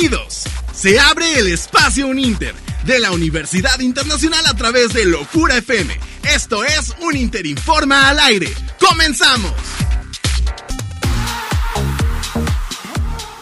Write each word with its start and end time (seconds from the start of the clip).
Bienvenidos. 0.00 0.44
Se 0.72 0.98
abre 0.98 1.38
el 1.38 1.48
espacio 1.48 2.06
Uninter 2.06 2.54
de 2.86 3.00
la 3.00 3.10
Universidad 3.10 3.78
Internacional 3.80 4.46
a 4.46 4.54
través 4.54 4.94
de 4.94 5.04
Locura 5.04 5.58
FM. 5.58 5.94
Esto 6.34 6.64
es 6.64 6.94
un 7.02 7.16
Interinforma 7.16 8.08
al 8.08 8.18
aire. 8.20 8.48
¡Comenzamos! 8.78 9.52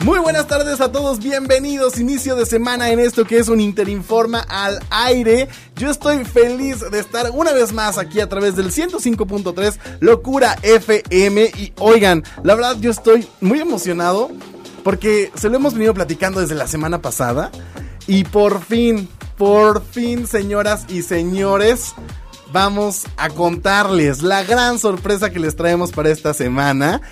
Muy 0.00 0.18
buenas 0.18 0.48
tardes 0.48 0.80
a 0.80 0.90
todos, 0.90 1.20
bienvenidos, 1.20 2.00
inicio 2.00 2.34
de 2.34 2.46
semana 2.46 2.90
en 2.90 2.98
esto 2.98 3.24
que 3.24 3.38
es 3.38 3.48
un 3.48 3.60
Interinforma 3.60 4.40
al 4.48 4.80
aire. 4.90 5.48
Yo 5.76 5.90
estoy 5.90 6.24
feliz 6.24 6.80
de 6.90 6.98
estar 6.98 7.30
una 7.30 7.52
vez 7.52 7.72
más 7.72 7.98
aquí 7.98 8.18
a 8.18 8.28
través 8.28 8.56
del 8.56 8.72
105.3 8.72 9.78
Locura 10.00 10.58
FM 10.62 11.52
y 11.56 11.72
oigan, 11.78 12.24
la 12.42 12.56
verdad 12.56 12.76
yo 12.80 12.90
estoy 12.90 13.28
muy 13.40 13.60
emocionado 13.60 14.32
porque 14.88 15.30
se 15.34 15.50
lo 15.50 15.56
hemos 15.56 15.74
venido 15.74 15.92
platicando 15.92 16.40
desde 16.40 16.54
la 16.54 16.66
semana 16.66 17.02
pasada 17.02 17.50
y 18.06 18.24
por 18.24 18.62
fin, 18.62 19.06
por 19.36 19.84
fin 19.84 20.26
señoras 20.26 20.86
y 20.88 21.02
señores, 21.02 21.92
vamos 22.54 23.04
a 23.18 23.28
contarles 23.28 24.22
la 24.22 24.44
gran 24.44 24.78
sorpresa 24.78 25.28
que 25.28 25.40
les 25.40 25.56
traemos 25.56 25.92
para 25.92 26.08
esta 26.08 26.32
semana 26.32 27.02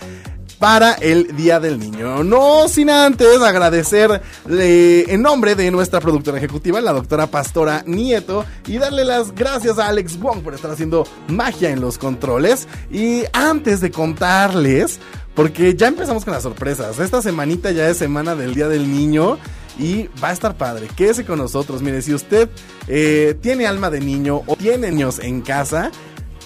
para 0.59 0.93
el 0.95 1.37
Día 1.37 1.61
del 1.61 1.79
Niño. 1.79 2.25
No 2.25 2.69
sin 2.69 2.91
antes 2.91 3.41
agradecer 3.41 4.23
en 4.49 5.23
nombre 5.23 5.55
de 5.55 5.71
nuestra 5.71 6.01
productora 6.01 6.39
ejecutiva, 6.39 6.81
la 6.81 6.93
doctora 6.93 7.27
Pastora 7.27 7.83
Nieto, 7.87 8.45
y 8.67 8.79
darle 8.79 9.05
las 9.05 9.35
gracias 9.35 9.79
a 9.79 9.89
Alex 9.89 10.19
Wong 10.19 10.43
por 10.43 10.55
estar 10.55 10.71
haciendo 10.71 11.07
magia 11.29 11.71
en 11.71 11.81
los 11.81 11.99
controles. 11.99 12.69
Y 12.91 13.25
antes 13.33 13.81
de 13.81 13.91
contarles, 13.91 14.99
porque 15.35 15.75
ya 15.75 15.89
empezamos 15.89 16.25
con 16.25 16.33
las 16.35 16.43
sorpresas, 16.43 16.99
esta 16.99 17.21
semanita 17.23 17.71
ya 17.71 17.89
es 17.89 17.99
semana 17.99 18.35
del 18.35 18.55
Día 18.55 18.69
del 18.69 18.91
Niño. 18.91 19.39
Y 19.79 20.09
va 20.25 20.29
a 20.29 20.33
estar 20.33 20.57
padre, 20.57 20.89
quédese 20.97 21.27
con 21.27 21.39
nosotros. 21.39 21.83
Mire, 21.83 22.01
si 22.01 22.15
usted 22.15 22.49
eh, 22.89 23.37
tiene 23.43 23.67
alma 23.67 23.91
de 23.91 24.01
niño 24.01 24.43
o 24.47 24.57
tiene 24.57 24.91
niños 24.91 25.19
en 25.19 25.43
casa, 25.43 25.91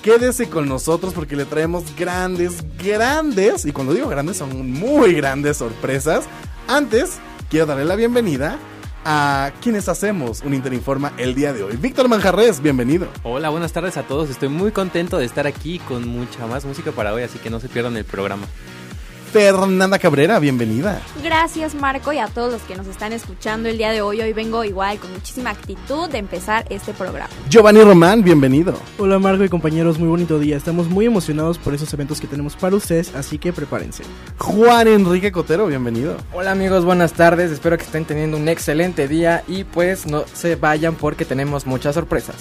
quédese 0.02 0.48
con 0.48 0.68
nosotros 0.68 1.12
porque 1.14 1.36
le 1.36 1.44
traemos 1.44 1.84
grandes, 1.96 2.64
grandes, 2.78 3.64
y 3.64 3.72
cuando 3.72 3.92
digo 3.92 4.08
grandes 4.08 4.38
son 4.38 4.70
muy 4.70 5.14
grandes 5.14 5.58
sorpresas. 5.58 6.24
Antes, 6.68 7.18
quiero 7.48 7.66
darle 7.66 7.84
la 7.84 7.96
bienvenida 7.96 8.58
a 9.04 9.52
quienes 9.62 9.88
hacemos 9.88 10.42
un 10.42 10.54
Interinforma 10.54 11.12
el 11.16 11.34
día 11.34 11.52
de 11.52 11.62
hoy. 11.62 11.76
Víctor 11.76 12.08
Manjarres, 12.08 12.60
bienvenido. 12.60 13.08
Hola, 13.22 13.48
buenas 13.48 13.72
tardes 13.72 13.96
a 13.96 14.02
todos. 14.02 14.30
Estoy 14.30 14.48
muy 14.48 14.72
contento 14.72 15.18
de 15.18 15.24
estar 15.24 15.46
aquí 15.46 15.78
con 15.80 16.08
mucha 16.08 16.46
más 16.46 16.64
música 16.64 16.92
para 16.92 17.12
hoy, 17.12 17.22
así 17.22 17.38
que 17.38 17.50
no 17.50 17.60
se 17.60 17.68
pierdan 17.68 17.96
el 17.96 18.04
programa. 18.04 18.46
Fernanda 19.32 19.98
Cabrera, 20.00 20.40
bienvenida. 20.40 21.00
Gracias 21.22 21.76
Marco 21.76 22.12
y 22.12 22.18
a 22.18 22.26
todos 22.26 22.52
los 22.52 22.62
que 22.62 22.74
nos 22.74 22.88
están 22.88 23.12
escuchando 23.12 23.68
el 23.68 23.78
día 23.78 23.92
de 23.92 24.02
hoy. 24.02 24.20
Hoy 24.20 24.32
vengo 24.32 24.64
igual 24.64 24.98
con 24.98 25.12
muchísima 25.12 25.50
actitud 25.50 26.08
de 26.10 26.18
empezar 26.18 26.66
este 26.68 26.92
programa. 26.92 27.30
Giovanni 27.48 27.80
Román, 27.82 28.24
bienvenido. 28.24 28.74
Hola 28.98 29.20
Marco 29.20 29.44
y 29.44 29.48
compañeros, 29.48 30.00
muy 30.00 30.08
bonito 30.08 30.40
día. 30.40 30.56
Estamos 30.56 30.88
muy 30.88 31.06
emocionados 31.06 31.58
por 31.58 31.74
esos 31.74 31.92
eventos 31.94 32.20
que 32.20 32.26
tenemos 32.26 32.56
para 32.56 32.74
ustedes, 32.74 33.14
así 33.14 33.38
que 33.38 33.52
prepárense. 33.52 34.02
Juan 34.38 34.88
Enrique 34.88 35.30
Cotero, 35.30 35.68
bienvenido. 35.68 36.16
Hola 36.32 36.50
amigos, 36.50 36.84
buenas 36.84 37.12
tardes. 37.12 37.52
Espero 37.52 37.78
que 37.78 37.84
estén 37.84 38.04
teniendo 38.04 38.36
un 38.36 38.48
excelente 38.48 39.06
día 39.06 39.44
y 39.46 39.62
pues 39.62 40.06
no 40.06 40.24
se 40.32 40.56
vayan 40.56 40.96
porque 40.96 41.24
tenemos 41.24 41.66
muchas 41.66 41.94
sorpresas. 41.94 42.36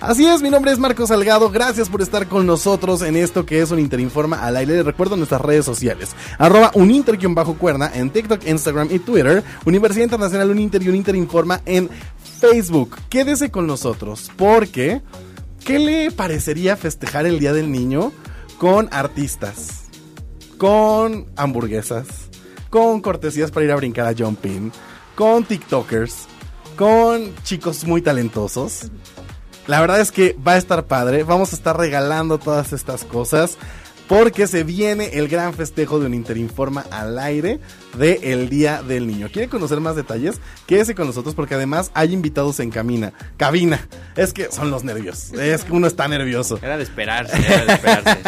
Así 0.00 0.26
es, 0.26 0.40
mi 0.40 0.48
nombre 0.48 0.72
es 0.72 0.78
Marco 0.78 1.06
Salgado, 1.06 1.50
gracias 1.50 1.90
por 1.90 2.00
estar 2.00 2.26
con 2.26 2.46
nosotros 2.46 3.02
en 3.02 3.16
esto 3.16 3.44
que 3.44 3.60
es 3.60 3.70
un 3.70 3.78
Interinforma 3.78 4.42
al 4.42 4.56
aire. 4.56 4.76
Les 4.76 4.86
recuerdo 4.86 5.14
nuestras 5.14 5.42
redes 5.42 5.66
sociales, 5.66 6.16
arroba 6.38 6.70
uninter-cuerna 6.72 7.90
en 7.92 8.08
TikTok, 8.08 8.46
Instagram 8.46 8.88
y 8.90 8.98
Twitter, 9.00 9.44
Universidad 9.66 10.04
Internacional 10.04 10.50
Uninter 10.50 10.82
y 10.82 10.88
Uninterinforma 10.88 11.60
en 11.66 11.90
Facebook. 12.40 12.96
Quédese 13.10 13.50
con 13.50 13.66
nosotros, 13.66 14.30
porque 14.38 15.02
¿qué 15.66 15.78
le 15.78 16.10
parecería 16.10 16.78
festejar 16.78 17.26
el 17.26 17.38
Día 17.38 17.52
del 17.52 17.70
Niño 17.70 18.10
con 18.56 18.88
artistas? 18.92 19.82
Con 20.56 21.26
hamburguesas, 21.36 22.06
con 22.70 23.02
cortesías 23.02 23.50
para 23.50 23.66
ir 23.66 23.72
a 23.72 23.76
brincar 23.76 24.06
a 24.06 24.14
jumping, 24.16 24.72
con 25.14 25.44
TikTokers, 25.44 26.26
con 26.74 27.34
chicos 27.42 27.84
muy 27.84 28.00
talentosos 28.00 28.90
la 29.70 29.80
verdad 29.80 30.00
es 30.00 30.10
que 30.10 30.36
va 30.46 30.54
a 30.54 30.56
estar 30.56 30.86
padre. 30.86 31.22
Vamos 31.22 31.52
a 31.52 31.56
estar 31.56 31.78
regalando 31.78 32.38
todas 32.38 32.72
estas 32.72 33.04
cosas. 33.04 33.56
Porque 34.08 34.48
se 34.48 34.64
viene 34.64 35.10
el 35.12 35.28
gran 35.28 35.54
festejo 35.54 36.00
de 36.00 36.06
un 36.06 36.14
Interinforma 36.14 36.84
al 36.90 37.16
aire 37.20 37.60
de 37.96 38.18
el 38.32 38.48
Día 38.48 38.82
del 38.82 39.06
Niño. 39.06 39.28
¿Quiere 39.32 39.48
conocer 39.48 39.78
más 39.78 39.94
detalles? 39.94 40.40
Quédese 40.66 40.96
con 40.96 41.06
nosotros 41.06 41.36
porque 41.36 41.54
además 41.54 41.92
hay 41.94 42.12
invitados 42.12 42.58
en 42.58 42.72
camina, 42.72 43.12
cabina. 43.36 43.86
Es 44.16 44.32
que 44.32 44.50
son 44.50 44.72
los 44.72 44.82
nervios. 44.82 45.32
Es 45.34 45.62
que 45.62 45.72
uno 45.72 45.86
está 45.86 46.08
nervioso. 46.08 46.58
Era 46.60 46.76
de 46.76 46.82
esperarse, 46.82 47.36
era 47.38 47.64
de 47.64 47.72
esperarse. 47.72 48.18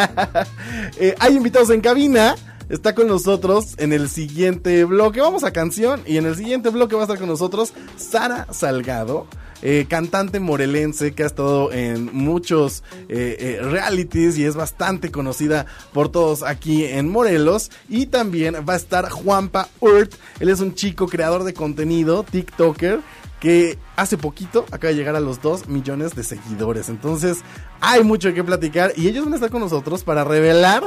eh, 0.97 1.15
hay 1.19 1.35
invitados 1.35 1.69
en 1.71 1.81
cabina. 1.81 2.35
Está 2.69 2.95
con 2.95 3.09
nosotros 3.09 3.75
en 3.79 3.91
el 3.91 4.07
siguiente 4.07 4.85
bloque. 4.85 5.19
Vamos 5.19 5.43
a 5.43 5.51
canción. 5.51 6.01
Y 6.05 6.15
en 6.15 6.25
el 6.25 6.37
siguiente 6.37 6.69
bloque 6.69 6.95
va 6.95 7.01
a 7.01 7.03
estar 7.03 7.19
con 7.19 7.27
nosotros 7.27 7.73
Sara 7.97 8.47
Salgado. 8.51 9.27
Eh, 9.65 9.85
cantante 9.87 10.41
morelense 10.41 11.13
que 11.13 11.23
ha 11.23 11.25
estado 11.25 11.71
en 11.71 12.13
muchos 12.13 12.83
eh, 13.07 13.37
eh, 13.39 13.59
realities 13.63 14.37
y 14.37 14.43
es 14.43 14.55
bastante 14.55 15.09
conocida 15.09 15.65
por 15.93 16.09
todos 16.09 16.43
aquí 16.43 16.83
en 16.83 17.09
Morelos. 17.09 17.71
Y 17.87 18.07
también 18.07 18.55
va 18.67 18.73
a 18.73 18.75
estar 18.75 19.09
Juanpa 19.09 19.69
Urt, 19.79 20.15
él 20.41 20.49
es 20.49 20.59
un 20.59 20.75
chico 20.75 21.07
creador 21.07 21.45
de 21.45 21.53
contenido, 21.53 22.23
TikToker 22.23 22.99
que 23.39 23.77
hace 23.95 24.17
poquito 24.17 24.65
acaba 24.71 24.91
de 24.91 24.95
llegar 24.95 25.15
a 25.15 25.21
los 25.21 25.41
2 25.41 25.69
millones 25.69 26.13
de 26.13 26.25
seguidores. 26.25 26.89
Entonces 26.89 27.39
hay 27.79 28.03
mucho 28.03 28.33
que 28.33 28.43
platicar 28.43 28.91
y 28.97 29.07
ellos 29.07 29.23
van 29.23 29.33
a 29.33 29.35
estar 29.37 29.49
con 29.49 29.61
nosotros 29.61 30.03
para 30.03 30.25
revelar 30.25 30.83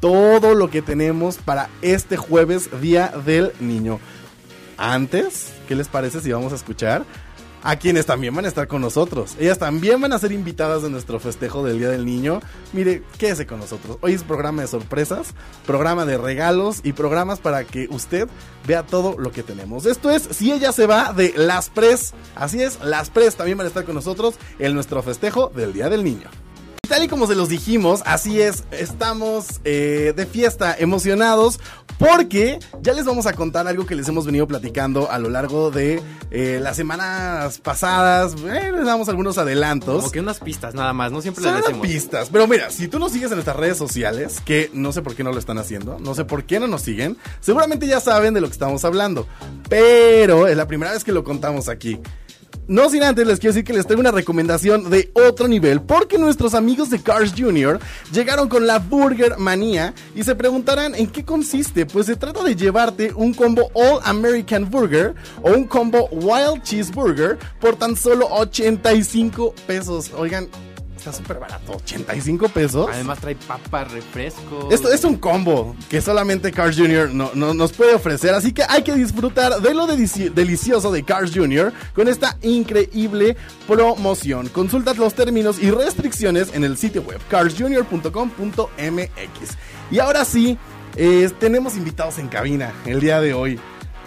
todo 0.00 0.54
lo 0.54 0.70
que 0.70 0.82
tenemos 0.82 1.36
para 1.36 1.70
este 1.82 2.16
jueves, 2.16 2.68
Día 2.80 3.12
del 3.24 3.52
Niño. 3.60 4.00
Antes, 4.76 5.52
¿qué 5.66 5.74
les 5.74 5.88
parece 5.88 6.20
si 6.20 6.32
vamos 6.32 6.52
a 6.52 6.56
escuchar 6.56 7.04
a 7.68 7.76
quienes 7.76 8.06
también 8.06 8.34
van 8.34 8.46
a 8.46 8.48
estar 8.48 8.66
con 8.66 8.80
nosotros. 8.80 9.36
Ellas 9.38 9.58
también 9.58 10.00
van 10.00 10.14
a 10.14 10.18
ser 10.18 10.32
invitadas 10.32 10.82
de 10.82 10.88
nuestro 10.88 11.20
festejo 11.20 11.62
del 11.62 11.78
Día 11.78 11.90
del 11.90 12.06
Niño. 12.06 12.40
Mire, 12.72 13.02
quédese 13.18 13.46
con 13.46 13.60
nosotros. 13.60 13.98
Hoy 14.00 14.14
es 14.14 14.22
programa 14.22 14.62
de 14.62 14.68
sorpresas, 14.68 15.34
programa 15.66 16.06
de 16.06 16.16
regalos 16.16 16.80
y 16.82 16.94
programas 16.94 17.40
para 17.40 17.64
que 17.64 17.86
usted 17.90 18.26
vea 18.66 18.84
todo 18.84 19.18
lo 19.18 19.32
que 19.32 19.42
tenemos. 19.42 19.84
Esto 19.84 20.08
es 20.08 20.22
Si 20.22 20.50
ella 20.50 20.72
se 20.72 20.86
va 20.86 21.12
de 21.12 21.34
Las 21.36 21.68
Pres. 21.68 22.14
Así 22.34 22.62
es, 22.62 22.80
Las 22.82 23.10
Pres 23.10 23.36
también 23.36 23.58
van 23.58 23.66
a 23.66 23.68
estar 23.68 23.84
con 23.84 23.96
nosotros 23.96 24.36
en 24.58 24.72
nuestro 24.72 25.02
festejo 25.02 25.52
del 25.54 25.74
Día 25.74 25.90
del 25.90 26.04
Niño. 26.04 26.30
Tal 26.98 27.04
y 27.04 27.08
como 27.08 27.28
se 27.28 27.36
los 27.36 27.48
dijimos, 27.48 28.02
así 28.06 28.40
es, 28.40 28.64
estamos 28.72 29.60
eh, 29.62 30.12
de 30.16 30.26
fiesta, 30.26 30.74
emocionados, 30.76 31.60
porque 31.96 32.58
ya 32.82 32.92
les 32.92 33.04
vamos 33.04 33.26
a 33.26 33.34
contar 33.34 33.68
algo 33.68 33.86
que 33.86 33.94
les 33.94 34.08
hemos 34.08 34.26
venido 34.26 34.48
platicando 34.48 35.08
a 35.08 35.20
lo 35.20 35.30
largo 35.30 35.70
de 35.70 36.02
eh, 36.32 36.58
las 36.60 36.76
semanas 36.76 37.58
pasadas. 37.58 38.34
Eh, 38.34 38.72
les 38.72 38.84
damos 38.84 39.08
algunos 39.08 39.38
adelantos. 39.38 40.00
Como 40.00 40.10
que 40.10 40.18
unas 40.18 40.40
pistas 40.40 40.74
nada 40.74 40.92
más, 40.92 41.12
no 41.12 41.22
siempre 41.22 41.44
Son 41.44 41.52
unas 41.52 41.66
decimos. 41.66 41.86
pistas. 41.86 42.30
Pero 42.32 42.48
mira, 42.48 42.68
si 42.68 42.88
tú 42.88 42.98
nos 42.98 43.12
sigues 43.12 43.30
en 43.30 43.36
nuestras 43.36 43.56
redes 43.56 43.78
sociales, 43.78 44.42
que 44.44 44.68
no 44.74 44.90
sé 44.90 45.00
por 45.00 45.14
qué 45.14 45.22
no 45.22 45.30
lo 45.30 45.38
están 45.38 45.58
haciendo, 45.58 46.00
no 46.00 46.16
sé 46.16 46.24
por 46.24 46.46
qué 46.46 46.58
no 46.58 46.66
nos 46.66 46.82
siguen, 46.82 47.16
seguramente 47.38 47.86
ya 47.86 48.00
saben 48.00 48.34
de 48.34 48.40
lo 48.40 48.48
que 48.48 48.54
estamos 48.54 48.84
hablando. 48.84 49.24
Pero 49.68 50.48
es 50.48 50.56
la 50.56 50.66
primera 50.66 50.90
vez 50.90 51.04
que 51.04 51.12
lo 51.12 51.22
contamos 51.22 51.68
aquí. 51.68 52.00
No 52.68 52.90
sin 52.90 53.02
antes 53.02 53.26
les 53.26 53.38
quiero 53.40 53.54
decir 53.54 53.64
que 53.64 53.72
les 53.72 53.86
traigo 53.86 54.00
una 54.00 54.10
recomendación 54.10 54.90
de 54.90 55.10
otro 55.14 55.48
nivel 55.48 55.80
porque 55.80 56.18
nuestros 56.18 56.52
amigos 56.52 56.90
de 56.90 57.02
Cars 57.02 57.32
Jr. 57.34 57.80
llegaron 58.12 58.46
con 58.46 58.66
la 58.66 58.78
Burger 58.78 59.38
Manía 59.38 59.94
y 60.14 60.22
se 60.22 60.34
preguntarán 60.34 60.94
en 60.94 61.06
qué 61.06 61.24
consiste. 61.24 61.86
Pues 61.86 62.04
se 62.04 62.16
trata 62.16 62.44
de 62.44 62.54
llevarte 62.54 63.14
un 63.14 63.32
combo 63.32 63.70
All 63.72 64.00
American 64.04 64.68
Burger 64.68 65.14
o 65.40 65.52
un 65.52 65.64
combo 65.64 66.10
Wild 66.10 66.62
Cheeseburger 66.62 67.38
por 67.58 67.76
tan 67.76 67.96
solo 67.96 68.28
85 68.30 69.54
pesos. 69.66 70.12
Oigan, 70.14 70.46
está 70.98 71.12
súper 71.12 71.38
barato, 71.38 71.72
85 71.76 72.48
pesos. 72.50 72.88
Además 72.92 73.18
trae 73.20 73.36
papas, 73.36 73.90
refresco. 73.92 74.68
Esto 74.70 74.92
es 74.92 75.04
un 75.04 75.16
combo 75.16 75.74
que 75.88 76.00
solamente 76.00 76.50
Cars 76.52 76.76
Jr. 76.76 77.10
No, 77.12 77.30
no- 77.34 77.54
nos 77.54 77.72
puede 77.72 77.94
ofrecer, 77.94 78.34
así 78.34 78.52
que 78.52 78.64
hay 78.68 78.82
que 78.82 78.94
disfrutar 78.94 79.60
de 79.62 79.74
lo 79.74 79.86
delici- 79.86 80.30
delicioso 80.32 80.90
de 80.92 81.02
Cars 81.04 81.32
Jr. 81.34 81.72
con 81.94 82.08
esta 82.08 82.36
increíble 82.42 83.36
promoción. 83.66 84.48
Consulta 84.48 84.92
los 84.94 85.14
términos 85.14 85.58
y 85.60 85.70
restricciones 85.70 86.50
en 86.52 86.64
el 86.64 86.76
sitio 86.76 87.02
web 87.02 87.20
carsjr.com.mx. 87.28 89.56
Y 89.90 89.98
ahora 89.98 90.24
sí, 90.24 90.58
eh, 90.96 91.30
tenemos 91.38 91.76
invitados 91.76 92.18
en 92.18 92.28
cabina 92.28 92.72
el 92.86 93.00
día 93.00 93.20
de 93.20 93.34
hoy. 93.34 93.58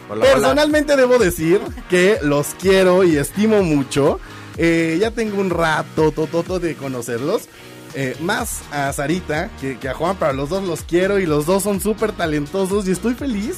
Hola, 0.09 0.25
hola. 0.25 0.33
Personalmente 0.33 0.95
debo 0.97 1.17
decir 1.17 1.61
que 1.89 2.17
los 2.21 2.47
quiero 2.59 3.03
y 3.03 3.17
estimo 3.17 3.63
mucho. 3.63 4.19
Eh, 4.57 4.97
ya 4.99 5.11
tengo 5.11 5.39
un 5.39 5.49
rato 5.49 6.11
de 6.59 6.75
conocerlos. 6.75 7.43
Eh, 7.93 8.15
más 8.21 8.61
a 8.71 8.93
Sarita 8.93 9.49
que, 9.59 9.77
que 9.77 9.89
a 9.89 9.93
Juan, 9.93 10.15
para 10.15 10.31
los 10.31 10.47
dos 10.47 10.63
los 10.63 10.81
quiero 10.83 11.19
y 11.19 11.25
los 11.25 11.45
dos 11.45 11.63
son 11.63 11.81
súper 11.81 12.13
talentosos 12.13 12.87
y 12.87 12.91
estoy 12.91 13.15
feliz 13.15 13.57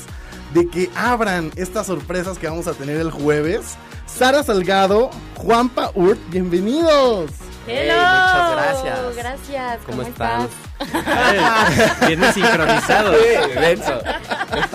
de 0.55 0.67
que 0.67 0.89
abran 0.95 1.51
estas 1.55 1.87
sorpresas 1.87 2.39
que 2.39 2.47
vamos 2.47 2.67
a 2.67 2.73
tener 2.73 2.97
el 2.97 3.11
jueves. 3.11 3.75
Sara 4.07 4.43
Salgado, 4.43 5.09
Juanpa 5.35 5.91
Urt, 5.95 6.19
bienvenidos. 6.29 7.31
Hello. 7.67 7.93
muchas 7.93 8.51
gracias. 8.83 9.15
Gracias. 9.15 9.79
¿Cómo 9.85 9.97
¿Cómo, 9.97 10.09
están? 10.09 10.41
estás? 10.81 11.99
Vienen 12.07 12.33
sincronizados. 12.33 13.15
Denso. 13.55 14.01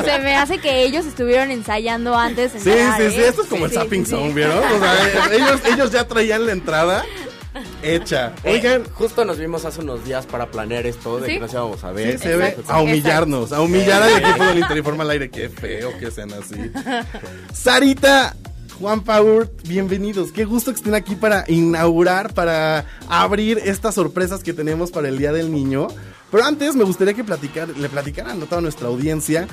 Se 0.04 0.18
me 0.20 0.36
hace 0.36 0.58
que 0.58 0.84
ellos 0.84 1.04
estuvieron 1.06 1.50
ensayando 1.50 2.16
antes. 2.16 2.52
de 2.54 2.60
Sí, 2.60 2.70
sí, 2.70 3.02
¿eh? 3.02 3.10
sí, 3.10 3.20
esto 3.20 3.42
es 3.42 3.48
como 3.48 3.66
Sí, 3.68 3.74
el 3.74 3.78
sí, 3.80 3.84
Zapping 3.84 4.04
sí. 4.06 4.10
Zone, 4.12 4.32
¿vieron? 4.32 4.58
O 4.58 4.78
sea, 4.78 4.94
eh, 5.06 5.36
ellos, 5.36 5.60
ellos 5.66 5.90
ya 5.92 6.08
traían 6.08 6.46
la 6.46 6.52
entrada 6.52 7.04
hecha. 7.82 8.32
Oigan, 8.44 8.84
Justo 8.94 9.24
nos 9.24 9.36
vimos 9.38 9.64
hace 9.64 9.80
unos 9.80 10.04
días 10.04 10.24
para 10.26 10.46
planear 10.46 10.86
esto 10.86 11.18
de 11.18 11.26
¿Sí? 11.26 11.32
que 11.34 11.40
nos 11.40 11.52
íbamos 11.52 11.84
a 11.84 11.88
Sí, 11.90 11.94
ver. 11.94 12.18
se 12.18 12.36
ve 12.36 12.56
a 12.68 12.80
humillarnos, 12.80 13.52
a 13.52 13.60
humillar 13.60 14.02
al 14.02 14.16
equipo 14.18 14.44
del 14.44 14.58
Interinforma 14.60 15.02
al 15.02 15.10
aire. 15.10 15.30
Qué 15.30 15.48
feo 15.50 15.96
que 15.98 16.10
sean 16.10 16.30
así. 16.32 16.70
Sarita, 17.52 18.34
Juan 18.78 19.02
Power, 19.02 19.50
bienvenidos. 19.66 20.30
Qué 20.30 20.44
gusto 20.44 20.70
que 20.70 20.76
estén 20.76 20.94
aquí 20.94 21.16
para 21.16 21.44
inaugurar, 21.48 22.32
para 22.32 22.86
abrir 23.08 23.58
estas 23.58 23.96
sorpresas 23.96 24.44
que 24.44 24.52
tenemos 24.52 24.92
para 24.92 25.08
el 25.08 25.18
Día 25.18 25.32
del 25.32 25.50
Niño. 25.52 25.88
Pero 26.30 26.44
antes 26.44 26.76
me 26.76 26.84
gustaría 26.84 27.12
que 27.12 27.24
platicar, 27.24 27.68
le 27.70 27.88
platicaran 27.88 28.40
a 28.40 28.46
toda 28.46 28.60
nuestra 28.60 28.86
audiencia. 28.86 29.48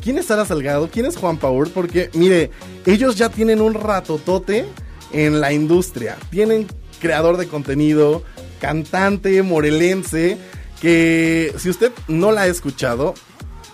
¿Quién 0.00 0.16
es 0.16 0.26
Sara 0.26 0.44
Salgado? 0.44 0.90
¿Quién 0.92 1.06
es 1.06 1.16
Juan 1.16 1.38
Power? 1.38 1.72
Porque, 1.72 2.08
mire, 2.14 2.52
ellos 2.86 3.16
ya 3.16 3.30
tienen 3.30 3.60
un 3.60 3.74
ratotote 3.74 4.66
en 5.12 5.40
la 5.40 5.52
industria. 5.52 6.16
Tienen 6.30 6.68
creador 7.00 7.36
de 7.36 7.48
contenido, 7.48 8.22
cantante 8.60 9.42
morelense, 9.42 10.38
que 10.80 11.52
si 11.58 11.68
usted 11.68 11.90
no 12.06 12.30
la 12.30 12.42
ha 12.42 12.46
escuchado, 12.46 13.14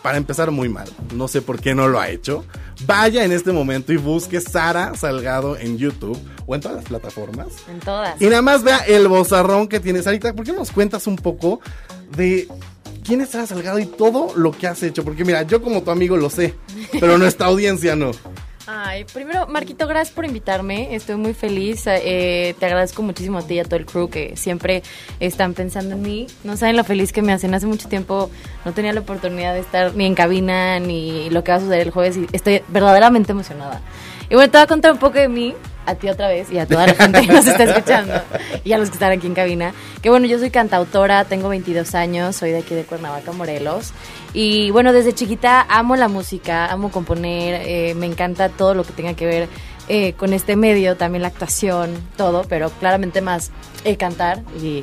para 0.05 0.19
empezar 0.19 0.51
muy 0.51 0.69
mal, 0.69 0.87
no 1.15 1.29
sé 1.29 1.41
por 1.41 1.59
qué 1.59 1.75
no 1.75 1.89
lo 1.89 1.99
ha 1.99 2.11
hecho, 2.11 2.45
vaya 2.87 3.25
en 3.25 3.33
este 3.33 3.53
momento 3.53 3.91
y 3.91 3.97
busque 3.97 4.39
Sara 4.39 4.95
Salgado 4.95 5.57
en 5.57 5.79
YouTube 5.79 6.19
o 6.45 6.55
en 6.55 6.61
todas 6.61 6.77
las 6.77 6.85
plataformas. 6.85 7.47
En 7.71 7.81
todas. 7.81 8.21
Y 8.21 8.27
nada 8.27 8.43
más 8.43 8.63
vea 8.63 8.81
el 8.81 9.09
bozarrón 9.09 9.67
que 9.67 9.81
tienes. 9.81 10.05
Sarita, 10.05 10.35
¿por 10.35 10.45
qué 10.45 10.53
no 10.53 10.59
nos 10.59 10.73
cuentas 10.73 11.07
un 11.07 11.17
poco 11.17 11.61
de 12.19 12.47
quién 13.03 13.23
es 13.23 13.31
Sara 13.31 13.47
Salgado 13.47 13.79
y 13.79 13.87
todo 13.87 14.37
lo 14.37 14.53
que 14.53 14.67
has 14.67 14.83
hecho? 14.83 15.05
Porque 15.05 15.25
mira, 15.25 15.41
yo 15.45 15.63
como 15.63 15.83
tu 15.83 15.91
amigo 15.91 16.19
lo 16.19 16.29
sé, 16.29 16.55
pero 17.01 17.17
nuestra 17.17 17.47
audiencia 17.47 17.97
no. 17.97 18.11
Ay, 18.67 19.05
primero, 19.05 19.47
Marquito, 19.47 19.87
gracias 19.87 20.15
por 20.15 20.25
invitarme. 20.25 20.95
Estoy 20.95 21.17
muy 21.17 21.35
feliz. 21.35 21.83
Eh, 21.87 22.55
te 22.59 22.65
agradezco 22.65 23.03
muchísimo 23.03 23.39
a 23.39 23.43
ti 23.43 23.55
y 23.55 23.59
a 23.59 23.65
todo 23.65 23.77
el 23.77 23.85
crew 23.85 24.09
que 24.09 24.37
siempre 24.37 24.83
están 25.21 25.53
pensando 25.53 25.97
en 25.97 26.03
mí. 26.03 26.27
No 26.45 26.57
saben 26.57 26.75
lo 26.77 26.83
feliz 26.83 27.13
que 27.13 27.21
me 27.21 27.35
hacen. 27.35 27.53
Hace 27.53 27.67
mucho 27.67 27.89
tiempo 27.89 28.31
no 28.65 28.73
tenía 28.73 28.95
la 28.95 29.01
oportunidad 29.01 29.53
de 29.53 29.61
estar 29.61 29.95
ni 29.95 30.07
en 30.07 30.15
cabina 30.15 30.81
ni 30.81 31.29
lo 31.29 31.45
que 31.45 31.53
va 31.53 31.59
a 31.59 31.61
suceder 31.61 31.89
el 31.89 31.91
jueves 31.91 32.17
y 32.17 32.27
estoy 32.33 32.63
verdaderamente 32.69 33.33
emocionada. 33.33 33.83
Y 34.31 34.35
bueno, 34.35 34.51
te 34.51 34.57
voy 34.57 34.65
a 34.65 34.67
contar 34.67 34.93
un 34.93 34.99
poco 34.99 35.19
de 35.19 35.29
mí, 35.29 35.55
a 35.87 35.95
ti 35.95 36.09
otra 36.09 36.29
vez 36.29 36.51
y 36.51 36.59
a 36.59 36.67
toda 36.67 36.87
la 36.87 36.95
gente 36.95 37.21
que 37.21 37.33
nos 37.33 37.47
está 37.47 37.65
escuchando 37.65 38.15
y 38.65 38.73
a 38.73 38.79
los 38.79 38.89
que 38.91 38.95
están 38.95 39.13
aquí 39.13 39.27
en 39.27 39.35
cabina. 39.35 39.73
Que 40.03 40.11
bueno, 40.11 40.27
yo 40.27 40.39
soy 40.39 40.51
cantautora, 40.51 41.25
tengo 41.25 41.49
22 41.49 41.95
años, 41.95 42.37
soy 42.37 42.51
de 42.53 42.59
aquí 42.59 42.75
de 42.75 42.85
Cuernavaca, 42.85 43.33
Morelos. 43.33 43.93
Y 44.33 44.71
bueno, 44.71 44.93
desde 44.93 45.13
chiquita 45.15 45.65
amo 45.69 45.97
la 45.97 46.09
música, 46.09 46.67
amo 46.67 46.91
componer, 46.91 47.63
eh, 47.67 47.95
me 47.95 48.07
encanta 48.07 48.49
todo 48.49 48.75
lo 48.75 48.85
que 48.85 48.93
tenga 48.93 49.15
que 49.15 49.27
ver 49.27 49.49
eh, 49.89 50.15
con 50.15 50.33
este 50.33 50.57
medio, 50.57 50.97
también 50.97 51.23
la 51.23 51.29
actuación, 51.29 51.91
todo, 52.17 52.45
pero 52.49 52.71
claramente 52.71 53.21
más 53.21 53.51
eh, 53.85 53.97
cantar 53.97 54.43
y 54.63 54.83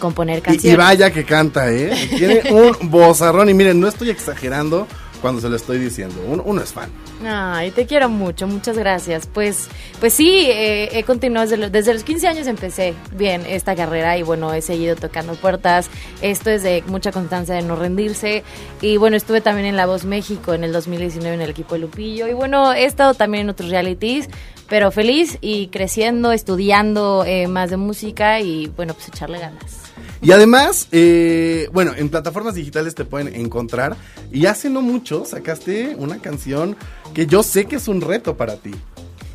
componer 0.00 0.38
Y, 0.38 0.42
canciones. 0.42 0.72
y 0.72 0.76
vaya 0.76 1.10
que 1.10 1.24
canta, 1.24 1.70
¿eh? 1.70 1.90
Tiene 2.16 2.42
un 2.50 2.90
bozarrón 2.90 3.48
y 3.50 3.54
miren, 3.54 3.78
no 3.80 3.88
estoy 3.88 4.10
exagerando 4.10 4.86
cuando 5.20 5.40
se 5.40 5.48
lo 5.48 5.56
estoy 5.56 5.78
diciendo. 5.78 6.14
Uno, 6.28 6.42
uno 6.44 6.62
es 6.62 6.72
fan. 6.72 6.90
Ay, 7.26 7.70
te 7.70 7.86
quiero 7.86 8.08
mucho, 8.08 8.46
muchas 8.46 8.76
gracias. 8.76 9.26
Pues, 9.26 9.68
pues 10.00 10.12
sí, 10.12 10.44
eh, 10.48 10.90
he 10.92 11.02
continuado 11.04 11.46
desde, 11.46 11.56
lo- 11.56 11.70
desde 11.70 11.94
los 11.94 12.02
15 12.04 12.28
años 12.28 12.46
empecé 12.46 12.94
bien 13.12 13.44
esta 13.48 13.74
carrera 13.74 14.18
y 14.18 14.22
bueno, 14.22 14.52
he 14.52 14.60
seguido 14.62 14.96
tocando 14.96 15.34
puertas. 15.34 15.88
Esto 16.22 16.50
es 16.50 16.62
de 16.62 16.82
mucha 16.86 17.12
constancia 17.12 17.54
de 17.54 17.62
no 17.62 17.76
rendirse. 17.76 18.44
Y 18.82 18.98
bueno, 18.98 19.16
estuve 19.16 19.40
también 19.40 19.66
en 19.66 19.76
La 19.76 19.86
Voz 19.86 20.04
México 20.04 20.52
en 20.54 20.64
el 20.64 20.72
2019 20.72 21.34
en 21.34 21.40
el 21.42 21.50
equipo 21.50 21.74
de 21.74 21.80
Lupillo. 21.80 22.28
Y 22.28 22.32
bueno, 22.34 22.72
he 22.74 22.84
estado 22.84 23.14
también 23.14 23.44
en 23.44 23.50
otros 23.50 23.70
realities, 23.70 24.28
pero 24.68 24.90
feliz 24.90 25.38
y 25.40 25.68
creciendo, 25.68 26.32
estudiando 26.32 27.24
eh, 27.26 27.46
más 27.48 27.70
de 27.70 27.76
música 27.78 28.40
y 28.40 28.66
bueno, 28.76 28.94
pues 28.94 29.08
echarle 29.08 29.38
ganas. 29.38 29.85
Y 30.22 30.32
además, 30.32 30.88
eh, 30.92 31.68
bueno, 31.72 31.92
en 31.96 32.08
plataformas 32.08 32.54
digitales 32.54 32.94
te 32.94 33.04
pueden 33.04 33.34
encontrar. 33.34 33.96
Y 34.32 34.46
hace 34.46 34.70
no 34.70 34.82
mucho 34.82 35.24
sacaste 35.24 35.94
una 35.98 36.18
canción 36.18 36.76
que 37.14 37.26
yo 37.26 37.42
sé 37.42 37.66
que 37.66 37.76
es 37.76 37.88
un 37.88 38.00
reto 38.00 38.36
para 38.36 38.56
ti. 38.56 38.72